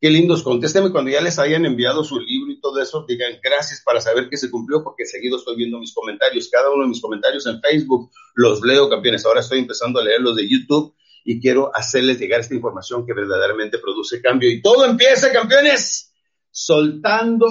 Qué 0.05 0.11
lindos, 0.11 0.43
contésteme 0.43 0.93
cuando 0.93 1.11
ya 1.11 1.23
les 1.23 1.38
hayan 1.38 1.64
enviado 1.64 2.05
su 2.05 2.21
libro 2.21 2.53
y 2.53 2.61
todo 2.61 2.79
eso, 2.79 3.07
digan 3.09 3.40
gracias 3.43 3.81
para 3.83 4.03
saber 4.03 4.29
que 4.29 4.37
se 4.37 4.51
cumplió, 4.51 4.85
porque 4.85 5.07
seguido 5.07 5.38
estoy 5.38 5.57
viendo 5.57 5.79
mis 5.79 5.95
comentarios, 5.95 6.51
cada 6.53 6.71
uno 6.71 6.83
de 6.83 6.90
mis 6.90 7.01
comentarios 7.01 7.47
en 7.47 7.59
Facebook, 7.62 8.11
los 8.35 8.61
leo, 8.61 8.90
campeones. 8.90 9.25
Ahora 9.25 9.40
estoy 9.40 9.61
empezando 9.61 9.99
a 9.99 10.05
leer 10.05 10.21
los 10.21 10.37
de 10.37 10.47
YouTube 10.47 10.95
y 11.25 11.40
quiero 11.40 11.75
hacerles 11.75 12.19
llegar 12.19 12.40
esta 12.40 12.55
información 12.55 13.07
que 13.07 13.14
verdaderamente 13.14 13.79
produce 13.79 14.21
cambio. 14.21 14.51
Y 14.51 14.61
todo 14.61 14.85
empieza, 14.85 15.33
campeones, 15.33 16.12
soltando 16.51 17.47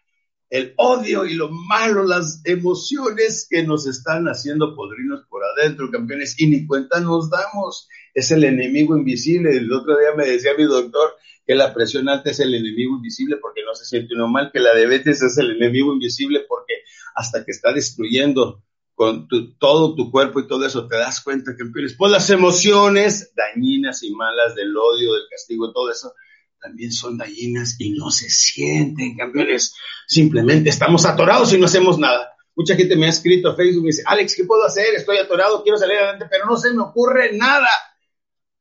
el 0.48 0.72
odio 0.78 1.26
y 1.26 1.34
lo 1.34 1.50
malo, 1.50 2.04
las 2.04 2.40
emociones 2.44 3.46
que 3.50 3.64
nos 3.64 3.86
están 3.86 4.28
haciendo 4.28 4.74
podrinos 4.74 5.26
por 5.28 5.42
adentro, 5.44 5.90
campeones, 5.90 6.40
y 6.40 6.46
ni 6.46 6.66
cuenta 6.66 7.00
nos 7.00 7.28
damos. 7.28 7.86
Es 8.14 8.30
el 8.30 8.44
enemigo 8.44 8.96
invisible. 8.96 9.56
El 9.56 9.72
otro 9.72 9.96
día 9.98 10.08
me 10.16 10.26
decía 10.26 10.52
mi 10.56 10.64
doctor, 10.64 11.14
que 11.48 11.54
la 11.54 11.72
presión 11.72 12.10
alta 12.10 12.30
es 12.30 12.40
el 12.40 12.54
enemigo 12.54 12.96
invisible 12.96 13.38
porque 13.38 13.62
no 13.64 13.74
se 13.74 13.86
siente 13.86 14.14
uno 14.14 14.28
mal, 14.28 14.50
que 14.52 14.60
la 14.60 14.74
diabetes 14.74 15.22
es 15.22 15.38
el 15.38 15.52
enemigo 15.52 15.94
invisible 15.94 16.40
porque 16.46 16.74
hasta 17.14 17.42
que 17.42 17.52
está 17.52 17.72
destruyendo 17.72 18.62
con 18.94 19.28
todo 19.58 19.94
tu 19.94 20.10
cuerpo 20.10 20.40
y 20.40 20.46
todo 20.46 20.66
eso, 20.66 20.86
te 20.88 20.96
das 20.96 21.22
cuenta 21.22 21.54
que 21.56 21.62
empiezas. 21.62 21.96
Pues 21.96 22.12
las 22.12 22.28
emociones 22.28 23.32
dañinas 23.34 24.02
y 24.02 24.10
malas 24.10 24.56
del 24.56 24.76
odio, 24.76 25.14
del 25.14 25.22
castigo 25.30 25.72
todo 25.72 25.90
eso, 25.90 26.12
también 26.60 26.92
son 26.92 27.16
dañinas 27.16 27.76
y 27.78 27.90
no 27.90 28.10
se 28.10 28.28
sienten, 28.28 29.16
campeones. 29.16 29.74
Simplemente 30.06 30.68
estamos 30.68 31.06
atorados 31.06 31.52
y 31.54 31.58
no 31.58 31.64
hacemos 31.64 31.98
nada. 31.98 32.30
Mucha 32.56 32.74
gente 32.74 32.96
me 32.96 33.06
ha 33.06 33.10
escrito 33.10 33.50
a 33.50 33.56
Facebook 33.56 33.78
y 33.78 33.84
me 33.84 33.86
dice, 33.86 34.02
Alex, 34.04 34.34
¿qué 34.36 34.44
puedo 34.44 34.64
hacer? 34.64 34.94
Estoy 34.94 35.16
atorado, 35.16 35.62
quiero 35.62 35.78
salir 35.78 35.96
adelante, 35.96 36.26
pero 36.28 36.44
no 36.44 36.56
se 36.56 36.74
me 36.74 36.82
ocurre 36.82 37.32
nada 37.32 37.68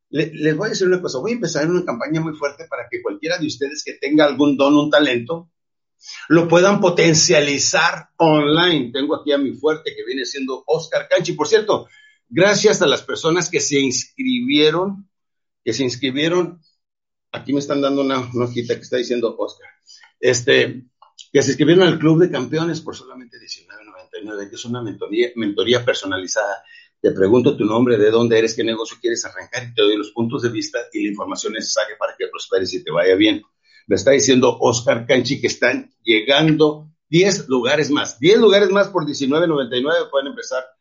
les 0.10 0.56
voy 0.56 0.68
a 0.68 0.70
decir 0.70 0.88
una 0.88 1.02
cosa, 1.02 1.20
voy 1.20 1.32
a 1.32 1.36
empezar 1.36 1.70
una 1.70 1.84
campaña 1.84 2.22
muy 2.22 2.34
fuerte 2.34 2.66
para 2.70 2.88
que 2.90 3.02
cualquiera 3.02 3.38
de 3.38 3.48
ustedes 3.48 3.84
que 3.84 3.94
tenga 3.94 4.26
algún 4.26 4.56
don, 4.56 4.76
un 4.76 4.90
talento, 4.90 5.50
lo 6.30 6.48
puedan 6.48 6.80
potencializar 6.80 8.10
online. 8.18 8.92
Tengo 8.94 9.16
aquí 9.16 9.32
a 9.32 9.38
mi 9.38 9.54
fuerte 9.54 9.94
que 9.96 10.06
viene 10.06 10.26
siendo 10.26 10.64
Oscar 10.66 11.08
Canchi. 11.10 11.34
Por 11.34 11.48
cierto, 11.48 11.88
gracias 12.30 12.82
a 12.82 12.88
las 12.88 13.02
personas 13.02 13.50
que 13.50 13.60
se 13.60 13.80
inscribieron, 13.80 15.10
que 15.64 15.74
se 15.74 15.84
inscribieron, 15.84 16.62
aquí 17.32 17.54
me 17.54 17.60
están 17.60 17.82
dando 17.82 18.02
una, 18.02 18.20
hojita 18.20 18.76
que 18.76 18.82
está 18.82 18.98
diciendo 18.98 19.36
Oscar, 19.38 19.70
este, 20.20 20.84
que 21.34 21.42
se 21.42 21.50
inscribieron 21.52 21.88
al 21.88 22.00
Club 22.00 22.20
de 22.20 22.32
Campeones 22.32 22.82
por 22.82 22.96
solamente 22.96 23.38
$19.99, 23.38 24.50
que 24.50 24.56
es 24.56 24.66
una 24.66 24.82
mentoría, 24.82 25.30
mentoría 25.36 25.84
personalizada 25.84 26.64
te 27.08 27.14
pregunto 27.14 27.56
tu 27.56 27.64
nombre, 27.64 27.98
de 27.98 28.12
dónde 28.12 28.38
eres, 28.38 28.54
qué 28.54 28.66
negocio 28.66 28.98
quieres 29.00 29.24
arrancar 29.24 29.64
y 29.64 29.74
te 29.74 29.82
doy 29.82 29.96
los 29.96 30.12
puntos 30.12 30.42
de 30.42 30.50
vista 30.50 30.80
y 30.92 31.04
la 31.04 31.10
información 31.12 31.54
necesaria 31.54 31.96
para 31.98 32.18
que 32.18 32.28
prosperes 32.28 32.74
y 32.74 32.84
te 32.84 32.92
vaya 32.92 33.16
bien. 33.16 33.42
Me 33.88 33.96
está 33.96 34.12
diciendo 34.12 34.58
Oscar 34.60 35.06
Canchi 35.08 35.40
que 35.40 35.48
están 35.48 35.90
llegando 36.04 36.90
10 37.08 37.48
lugares 37.48 37.90
más. 37.92 38.20
10 38.20 38.40
lugares 38.40 38.72
más 38.72 38.90
por 38.90 39.06
$19.99 39.06 40.10
pueden 40.12 40.28
empezar 40.28 40.64
a 40.64 40.78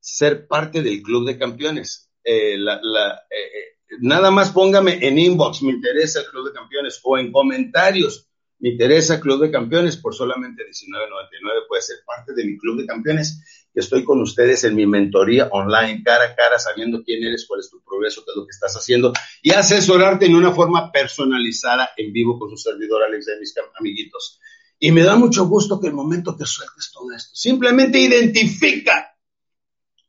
ser 0.00 0.48
parte 0.48 0.82
del 0.82 1.00
Club 1.00 1.28
de 1.28 1.38
Campeones. 1.38 2.10
Eh, 2.24 2.56
eh, 2.56 2.56
eh, 2.58 3.96
nada 4.00 4.32
más 4.32 4.50
póngame 4.50 4.98
en 5.06 5.16
inbox, 5.16 5.62
me 5.62 5.70
interesa 5.70 6.22
el 6.22 6.26
Club 6.26 6.48
de 6.48 6.54
Campeones 6.54 6.98
o 7.04 7.18
en 7.18 7.30
comentarios 7.30 8.28
me 8.60 8.70
interesa 8.70 9.20
Club 9.20 9.42
de 9.42 9.50
Campeones 9.50 9.96
por 9.96 10.14
solamente 10.14 10.64
$19.99. 10.64 11.68
Puede 11.68 11.82
ser 11.82 11.98
parte 12.04 12.34
de 12.34 12.44
mi 12.44 12.58
Club 12.58 12.80
de 12.80 12.86
Campeones. 12.86 13.67
Estoy 13.78 14.04
con 14.04 14.20
ustedes 14.20 14.64
en 14.64 14.74
mi 14.74 14.86
mentoría 14.86 15.48
online, 15.52 16.02
cara 16.02 16.24
a 16.24 16.34
cara, 16.34 16.58
sabiendo 16.58 17.02
quién 17.02 17.22
eres, 17.24 17.46
cuál 17.46 17.60
es 17.60 17.70
tu 17.70 17.82
progreso, 17.82 18.24
qué 18.24 18.32
es 18.32 18.36
lo 18.36 18.44
que 18.44 18.50
estás 18.50 18.74
haciendo 18.74 19.12
y 19.42 19.50
asesorarte 19.50 20.26
en 20.26 20.34
una 20.34 20.52
forma 20.52 20.90
personalizada 20.90 21.90
en 21.96 22.12
vivo 22.12 22.38
con 22.38 22.50
su 22.50 22.56
servidor 22.56 23.02
Alex 23.02 23.26
de 23.26 23.38
mis 23.38 23.54
amiguitos. 23.78 24.40
Y 24.78 24.92
me 24.92 25.02
da 25.02 25.16
mucho 25.16 25.46
gusto 25.46 25.80
que 25.80 25.88
el 25.88 25.94
momento 25.94 26.36
que 26.36 26.44
sueltes 26.44 26.90
todo 26.92 27.10
esto, 27.12 27.30
simplemente 27.34 27.98
identifica. 27.98 29.16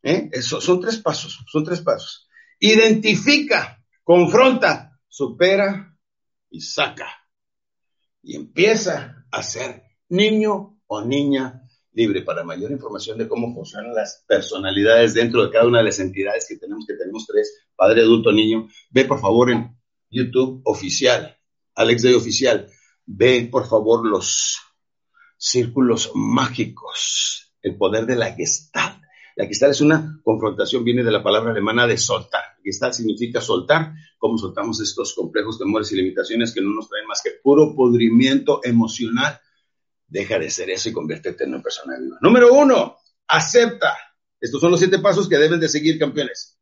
¿eh? 0.04 0.30
Eso, 0.32 0.62
son 0.62 0.80
tres 0.80 0.98
pasos, 0.98 1.40
son 1.48 1.64
tres 1.64 1.82
pasos. 1.82 2.28
Identifica, 2.60 3.84
confronta, 4.04 5.00
supera 5.08 5.96
y 6.50 6.62
saca 6.62 7.20
y 8.22 8.36
empieza 8.36 9.26
a 9.32 9.44
ser 9.44 9.84
niño 10.10 10.80
o 10.88 11.02
niña 11.02 11.59
libre. 11.94 12.22
Para 12.22 12.44
mayor 12.44 12.72
información 12.72 13.18
de 13.18 13.28
cómo 13.28 13.54
funcionan 13.54 13.94
las 13.94 14.24
personalidades 14.28 15.14
dentro 15.14 15.46
de 15.46 15.52
cada 15.52 15.68
una 15.68 15.80
de 15.80 15.86
las 15.86 16.00
entidades 16.00 16.46
que 16.48 16.58
tenemos, 16.58 16.86
que 16.86 16.96
tenemos 16.96 17.26
tres, 17.26 17.68
padre, 17.76 18.02
adulto, 18.02 18.32
niño, 18.32 18.68
ve 18.90 19.06
por 19.06 19.20
favor 19.20 19.52
en 19.52 19.78
YouTube 20.10 20.62
oficial, 20.66 21.38
Alex 21.76 22.04
Day 22.04 22.14
oficial, 22.14 22.68
ve 23.06 23.48
por 23.52 23.68
favor 23.68 24.06
los 24.06 24.60
círculos 25.38 26.12
mágicos, 26.14 27.54
el 27.62 27.78
poder 27.78 28.06
de 28.06 28.16
la 28.16 28.34
Gestalt. 28.34 29.02
La 29.36 29.46
Gestalt 29.46 29.72
es 29.72 29.82
una 29.82 30.20
confrontación, 30.24 30.84
viene 30.84 31.04
de 31.04 31.12
la 31.12 31.24
palabra 31.24 31.52
alemana 31.52 31.88
de 31.88 31.98
soltar. 31.98 32.44
Gestalt 32.64 32.94
significa 32.94 33.40
soltar, 33.40 33.94
cómo 34.18 34.38
soltamos 34.38 34.82
estos 34.82 35.14
complejos 35.14 35.58
temores 35.58 35.92
y 35.92 35.96
limitaciones 35.96 36.54
que 36.54 36.62
no 36.62 36.72
nos 36.72 36.90
traen 36.90 37.08
más 37.08 37.22
que 37.24 37.32
puro 37.42 37.74
podrimiento 37.74 38.60
emocional. 38.64 39.40
Deja 40.10 40.40
de 40.40 40.50
ser 40.50 40.70
eso 40.70 40.90
y 40.90 40.94
conviértete 40.94 41.44
en 41.44 41.54
una 41.54 41.64
persona 41.64 41.98
viva. 42.00 42.18
Número 42.22 42.54
uno, 42.54 42.98
acepta. 43.28 43.96
Estos 44.42 44.60
son 44.60 44.72
los 44.72 44.80
siete 44.80 45.00
pasos 45.00 45.30
que 45.30 45.38
deben 45.38 45.60
de 45.60 45.70
seguir, 45.70 46.00
campeones. 46.00 46.58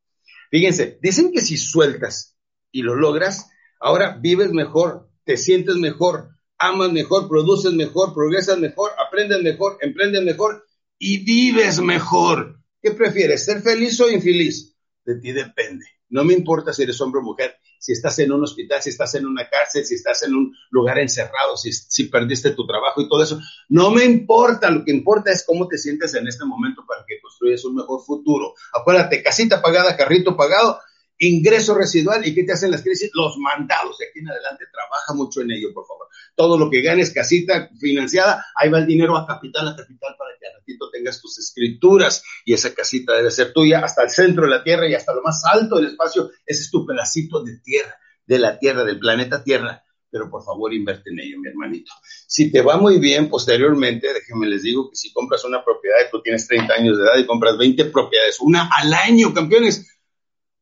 Fíjense, 0.51 0.99
dicen 1.01 1.31
que 1.31 1.41
si 1.41 1.57
sueltas 1.57 2.37
y 2.71 2.81
lo 2.81 2.95
logras, 2.95 3.49
ahora 3.79 4.17
vives 4.19 4.51
mejor, 4.51 5.09
te 5.23 5.37
sientes 5.37 5.75
mejor, 5.75 6.29
amas 6.57 6.91
mejor, 6.91 7.27
produces 7.27 7.73
mejor, 7.73 8.13
progresas 8.13 8.57
mejor, 8.59 8.91
aprendes 8.97 9.41
mejor, 9.41 9.77
emprendes 9.81 10.23
mejor 10.23 10.65
y 10.97 11.23
vives 11.23 11.79
mejor. 11.79 12.59
¿Qué 12.81 12.91
prefieres, 12.91 13.45
ser 13.45 13.61
feliz 13.61 13.99
o 13.99 14.09
infeliz? 14.09 14.75
De 15.05 15.15
ti 15.19 15.31
depende. 15.31 15.85
No 16.09 16.23
me 16.23 16.33
importa 16.33 16.73
si 16.73 16.83
eres 16.83 16.99
hombre 17.01 17.19
o 17.19 17.23
mujer, 17.23 17.57
si 17.79 17.91
estás 17.91 18.17
en 18.19 18.31
un 18.31 18.43
hospital, 18.43 18.81
si 18.81 18.89
estás 18.89 19.15
en 19.15 19.25
una 19.25 19.49
cárcel, 19.49 19.85
si 19.85 19.95
estás 19.95 20.23
en 20.23 20.35
un 20.35 20.55
lugar 20.71 20.99
encerrado, 20.99 21.57
si, 21.57 21.71
si 21.71 22.05
perdiste 22.05 22.51
tu 22.51 22.65
trabajo 22.65 23.01
y 23.01 23.09
todo 23.09 23.23
eso. 23.23 23.39
No 23.69 23.91
me 23.91 24.05
importa, 24.05 24.69
lo 24.69 24.83
que 24.83 24.91
importa 24.91 25.31
es 25.31 25.43
cómo 25.45 25.67
te 25.67 25.77
sientes 25.77 26.13
en 26.15 26.27
este 26.27 26.45
momento 26.45 26.85
para 26.87 27.03
que 27.05 27.19
construyas 27.21 27.65
un 27.65 27.75
mejor 27.75 28.03
futuro. 28.05 28.53
Acuérdate, 28.73 29.21
casita 29.21 29.61
pagada, 29.61 29.97
carrito 29.97 30.35
pagado, 30.35 30.79
ingreso 31.19 31.75
residual 31.75 32.25
y 32.25 32.33
qué 32.33 32.43
te 32.43 32.53
hacen 32.53 32.71
las 32.71 32.81
crisis, 32.81 33.11
los 33.13 33.37
mandados. 33.37 33.97
De 33.97 34.05
aquí 34.07 34.19
en 34.19 34.29
adelante 34.29 34.65
trabaja 34.71 35.13
mucho 35.13 35.41
en 35.41 35.51
ello, 35.51 35.73
por 35.73 35.85
favor. 35.85 36.07
Todo 36.35 36.57
lo 36.57 36.69
que 36.69 36.81
ganes, 36.81 37.11
casita 37.11 37.69
financiada, 37.79 38.45
ahí 38.55 38.69
va 38.69 38.79
el 38.79 38.85
dinero 38.85 39.17
a 39.17 39.25
capital, 39.25 39.67
a 39.67 39.75
capital 39.75 40.15
para 40.17 40.36
ratito 40.67 40.89
tengas 40.89 41.21
tus 41.21 41.37
escrituras 41.39 42.23
y 42.45 42.53
esa 42.53 42.73
casita 42.73 43.13
debe 43.13 43.31
ser 43.31 43.53
tuya 43.53 43.79
hasta 43.83 44.03
el 44.03 44.09
centro 44.09 44.43
de 44.43 44.49
la 44.49 44.63
Tierra 44.63 44.89
y 44.89 44.93
hasta 44.93 45.13
lo 45.13 45.21
más 45.21 45.43
alto 45.45 45.77
del 45.77 45.87
espacio. 45.87 46.31
Ese 46.45 46.63
es 46.63 46.71
tu 46.71 46.85
pedacito 46.85 47.43
de 47.43 47.57
tierra, 47.59 47.95
de 48.25 48.39
la 48.39 48.59
Tierra, 48.59 48.83
del 48.83 48.99
planeta 48.99 49.43
Tierra. 49.43 49.83
Pero 50.09 50.29
por 50.29 50.43
favor, 50.43 50.73
invierte 50.73 51.09
en 51.09 51.19
ello, 51.19 51.37
mi 51.39 51.49
hermanito. 51.49 51.91
Si 52.27 52.49
te 52.49 52.61
va 52.61 52.77
muy 52.77 52.97
bien 52.97 53.29
posteriormente, 53.29 54.13
déjenme 54.13 54.47
les 54.47 54.63
digo 54.63 54.89
que 54.89 54.95
si 54.95 55.11
compras 55.11 55.43
una 55.43 55.63
propiedad 55.63 55.97
tú 56.09 56.21
tienes 56.21 56.47
30 56.47 56.73
años 56.73 56.97
de 56.97 57.03
edad 57.03 57.17
y 57.17 57.25
compras 57.25 57.57
20 57.57 57.85
propiedades, 57.85 58.39
una 58.39 58.69
al 58.73 58.93
año, 58.93 59.33
campeones, 59.33 59.85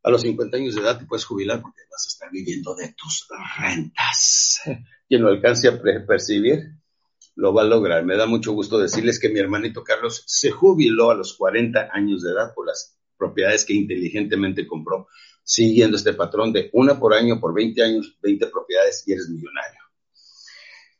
a 0.02 0.10
los 0.10 0.22
50 0.22 0.56
años 0.56 0.74
de 0.74 0.80
edad 0.80 0.98
te 0.98 1.06
puedes 1.06 1.24
jubilar 1.24 1.62
porque 1.62 1.82
vas 1.90 2.06
a 2.06 2.08
estar 2.08 2.30
viviendo 2.30 2.74
de 2.74 2.92
tus 2.96 3.28
rentas. 3.58 4.60
Quien 5.08 5.22
lo 5.22 5.28
alcance 5.28 5.68
a 5.68 5.80
percibir, 5.80 6.76
lo 7.36 7.54
va 7.54 7.62
a 7.62 7.66
lograr. 7.66 8.04
Me 8.04 8.16
da 8.16 8.26
mucho 8.26 8.52
gusto 8.52 8.78
decirles 8.78 9.20
que 9.20 9.28
mi 9.28 9.38
hermanito 9.38 9.84
Carlos 9.84 10.24
se 10.26 10.50
jubiló 10.50 11.10
a 11.10 11.14
los 11.14 11.34
40 11.34 11.90
años 11.92 12.22
de 12.22 12.32
edad 12.32 12.52
por 12.54 12.66
las 12.66 12.98
propiedades 13.16 13.64
que 13.64 13.74
inteligentemente 13.74 14.66
compró, 14.66 15.06
siguiendo 15.44 15.96
este 15.96 16.14
patrón 16.14 16.52
de 16.52 16.70
una 16.72 16.98
por 16.98 17.14
año, 17.14 17.38
por 17.38 17.54
20 17.54 17.82
años, 17.82 18.16
20 18.20 18.46
propiedades 18.48 19.04
y 19.06 19.12
eres 19.12 19.28
millonario. 19.28 19.80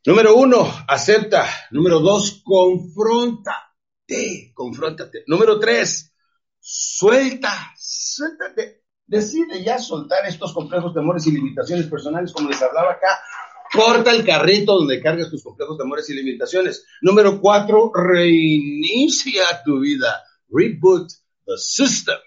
Número 0.05 0.35
uno, 0.35 0.65
acepta. 0.87 1.45
Número 1.71 1.99
dos, 1.99 2.41
confróntate, 2.43 4.51
confróntate. 4.53 5.23
Número 5.27 5.59
tres, 5.59 6.13
suelta, 6.59 7.73
suéltate. 7.77 8.83
Decide 9.05 9.63
ya 9.63 9.79
soltar 9.79 10.25
estos 10.25 10.53
complejos 10.53 10.93
temores 10.93 11.25
y 11.27 11.31
limitaciones 11.31 11.87
personales, 11.87 12.31
como 12.31 12.49
les 12.49 12.61
hablaba 12.61 12.91
acá. 12.91 13.19
Corta 13.71 14.11
el 14.11 14.25
carrito 14.25 14.75
donde 14.75 15.01
cargas 15.01 15.29
tus 15.29 15.43
complejos 15.43 15.77
temores 15.77 16.09
y 16.09 16.13
limitaciones. 16.13 16.85
Número 17.01 17.39
cuatro, 17.41 17.91
reinicia 17.93 19.61
tu 19.63 19.79
vida. 19.79 20.23
Reboot 20.49 21.09
the 21.45 21.57
system. 21.57 22.17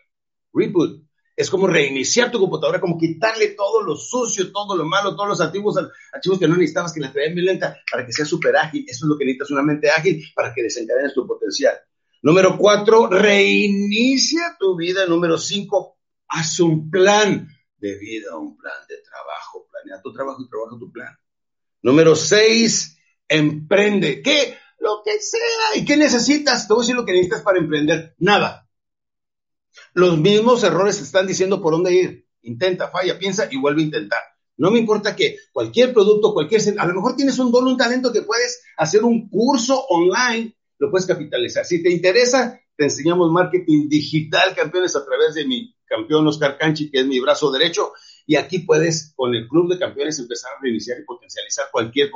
Reboot. 0.53 1.03
Es 1.37 1.48
como 1.48 1.66
reiniciar 1.66 2.31
tu 2.31 2.38
computadora, 2.38 2.81
como 2.81 2.98
quitarle 2.98 3.55
todo 3.57 3.83
lo 3.83 3.96
sucio, 3.96 4.53
todo 4.53 4.76
lo 4.76 4.85
malo, 4.85 5.16
todos 5.16 5.29
los 5.31 5.40
antiguos 5.40 5.74
archivos 6.12 6.38
que 6.38 6.46
no 6.46 6.55
necesitabas, 6.55 6.92
que 6.92 7.00
la 7.00 7.11
traían 7.11 7.33
muy 7.33 7.42
lenta, 7.42 7.79
para 7.90 8.05
que 8.05 8.12
sea 8.12 8.26
súper 8.26 8.55
ágil. 8.57 8.85
Eso 8.87 9.07
es 9.07 9.09
lo 9.09 9.16
que 9.16 9.24
necesitas, 9.24 9.50
una 9.50 9.62
mente 9.62 9.88
ágil 9.88 10.22
para 10.35 10.53
que 10.53 10.62
desencadenes 10.62 11.14
tu 11.14 11.26
potencial. 11.26 11.74
Número 12.22 12.59
cuatro, 12.59 13.07
reinicia 13.09 14.55
tu 14.59 14.76
vida. 14.76 15.07
Número 15.07 15.38
cinco, 15.38 15.96
haz 16.29 16.61
un 16.61 16.90
plan 16.90 17.48
de 17.79 17.98
vida, 17.98 18.37
un 18.37 18.59
plan 18.59 18.87
de 18.87 18.96
trabajo. 18.98 19.66
Planea 19.70 20.03
tu 20.03 20.12
trabajo 20.12 20.42
y 20.42 20.48
trabaja 20.50 20.79
tu 20.79 20.92
plan. 20.92 21.16
Número 21.83 22.14
seis, 22.14 22.99
emprende. 23.29 24.23
¿Qué? 24.23 24.57
Lo 24.79 25.03
que 25.05 25.21
sea. 25.21 25.77
¿Y 25.77 25.85
qué 25.85 25.97
necesitas? 25.97 26.66
Te 26.66 26.75
voy 26.75 26.83
a 26.83 26.85
decir 26.85 26.97
lo 26.97 27.05
que 27.05 27.12
necesitas 27.12 27.43
para 27.43 27.59
emprender. 27.59 28.14
Nada. 28.19 28.69
Los 29.95 30.19
mismos 30.19 30.62
errores 30.64 30.99
te 30.99 31.05
están 31.05 31.27
diciendo 31.27 31.61
por 31.61 31.73
dónde 31.73 31.93
ir. 31.93 32.27
Intenta, 32.43 32.88
falla, 32.88 33.19
piensa 33.19 33.49
y 33.51 33.59
vuelve 33.59 33.83
a 33.83 33.85
intentar. 33.85 34.23
No 34.57 34.71
me 34.71 34.79
importa 34.79 35.16
que 35.16 35.38
cualquier 35.53 35.93
producto, 35.93 36.35
cualquier... 36.35 36.61
A 36.79 36.87
lo 36.87 36.95
mejor 36.95 37.16
tienes 37.16 37.38
un 37.38 37.51
don, 37.51 37.66
un 37.66 37.77
talento 37.77 38.12
que 38.12 38.23
puedes 38.23 38.62
hacer 38.77 39.05
un 39.05 39.29
curso 39.29 39.87
online, 39.88 40.55
lo 40.79 40.90
puedes 40.90 41.07
capitalizar. 41.07 41.64
Si 41.64 41.83
te 41.83 41.90
interesa, 41.90 42.61
te 42.77 42.85
enseñamos 42.85 43.31
marketing 43.31 43.88
digital, 43.88 44.55
campeones, 44.55 44.97
a 44.97 45.05
través 45.05 45.35
de 45.35 45.47
mi 45.47 45.75
campeón 45.87 46.27
Oscar 46.27 46.57
Canchi, 46.59 46.90
que 46.90 47.01
es 47.01 47.07
mi 47.07 47.21
brazo 47.21 47.51
derecho. 47.51 47.93
Y 48.31 48.37
aquí 48.37 48.61
puedes, 48.61 49.12
con 49.16 49.35
el 49.35 49.49
Club 49.49 49.73
de 49.73 49.79
Campeones, 49.81 50.21
empezar 50.21 50.53
a 50.53 50.62
reiniciar 50.62 51.01
y 51.01 51.05
potencializar 51.05 51.66
cualquier, 51.73 52.12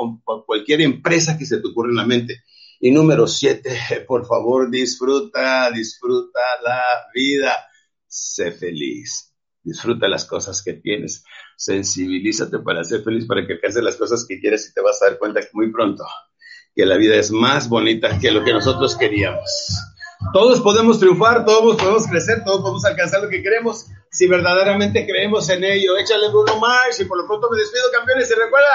cualquier 0.46 0.82
empresa 0.82 1.36
que 1.36 1.44
se 1.44 1.56
te 1.56 1.66
ocurra 1.66 1.90
en 1.90 1.96
la 1.96 2.06
mente. 2.06 2.44
Y 2.78 2.92
número 2.92 3.26
siete, 3.26 3.76
por 4.06 4.24
favor, 4.24 4.70
disfruta, 4.70 5.68
disfruta 5.72 6.38
la 6.62 6.80
vida. 7.12 7.66
Sé 8.06 8.52
feliz. 8.52 9.34
Disfruta 9.60 10.06
las 10.06 10.24
cosas 10.24 10.62
que 10.62 10.74
tienes. 10.74 11.24
Sensibilízate 11.56 12.60
para 12.60 12.84
ser 12.84 13.02
feliz, 13.02 13.26
para 13.26 13.44
que 13.44 13.54
alcances 13.54 13.82
las 13.82 13.96
cosas 13.96 14.24
que 14.24 14.38
quieres 14.38 14.70
y 14.70 14.72
te 14.72 14.82
vas 14.82 15.02
a 15.02 15.06
dar 15.06 15.18
cuenta 15.18 15.40
muy 15.52 15.72
pronto 15.72 16.04
que 16.76 16.86
la 16.86 16.96
vida 16.96 17.16
es 17.16 17.32
más 17.32 17.68
bonita 17.68 18.20
que 18.20 18.30
lo 18.30 18.44
que 18.44 18.52
nosotros 18.52 18.96
queríamos. 18.96 19.50
Todos 20.32 20.60
podemos 20.60 21.00
triunfar, 21.00 21.44
todos 21.44 21.74
podemos 21.76 22.06
crecer, 22.06 22.44
todos 22.44 22.60
podemos 22.60 22.84
alcanzar 22.84 23.20
lo 23.20 23.28
que 23.28 23.42
queremos 23.42 23.86
si 24.14 24.28
verdaderamente 24.28 25.04
creemos 25.04 25.50
en 25.50 25.64
ello. 25.64 25.98
Échale 25.98 26.28
Bruno 26.28 26.58
Mars 26.58 27.00
y 27.00 27.04
por 27.04 27.18
lo 27.18 27.26
pronto 27.26 27.50
me 27.50 27.58
despido, 27.58 27.84
campeones. 27.92 28.30
Y 28.30 28.34
recuerda, 28.34 28.68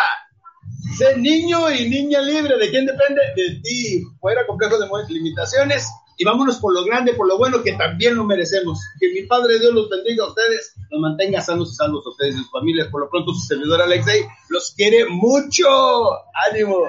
Sé 0.98 1.18
niño 1.18 1.72
y 1.72 1.90
niña 1.90 2.22
libre. 2.22 2.58
¿De 2.58 2.70
quién 2.70 2.86
depende? 2.86 3.22
De 3.36 3.62
ti. 3.62 4.04
Fuera 4.20 4.46
complejo 4.46 4.78
de 4.78 4.88
limitaciones. 5.14 5.88
Y 6.18 6.26
vámonos 6.26 6.58
por 6.58 6.74
lo 6.74 6.84
grande, 6.84 7.14
por 7.14 7.26
lo 7.26 7.38
bueno, 7.38 7.64
que 7.64 7.72
también 7.74 8.16
lo 8.16 8.26
merecemos. 8.26 8.80
Que 9.00 9.14
mi 9.14 9.26
Padre 9.26 9.60
Dios 9.60 9.74
los 9.74 9.90
bendiga 9.90 10.26
a 10.26 10.28
ustedes, 10.28 10.76
los 10.90 11.00
mantenga 11.00 11.42
sanos 11.42 11.72
y 11.72 11.76
salvos 11.76 12.06
a 12.06 12.10
ustedes 12.10 12.36
y 12.36 12.40
sus 12.40 12.52
familias. 12.52 12.90
Por 12.90 13.00
lo 13.00 13.10
pronto, 13.10 13.34
su 13.34 13.40
servidor 13.48 13.82
Alexei 13.82 14.26
los 14.50 14.74
quiere 14.76 15.06
mucho. 15.06 15.66
¡Ánimo! 16.52 16.80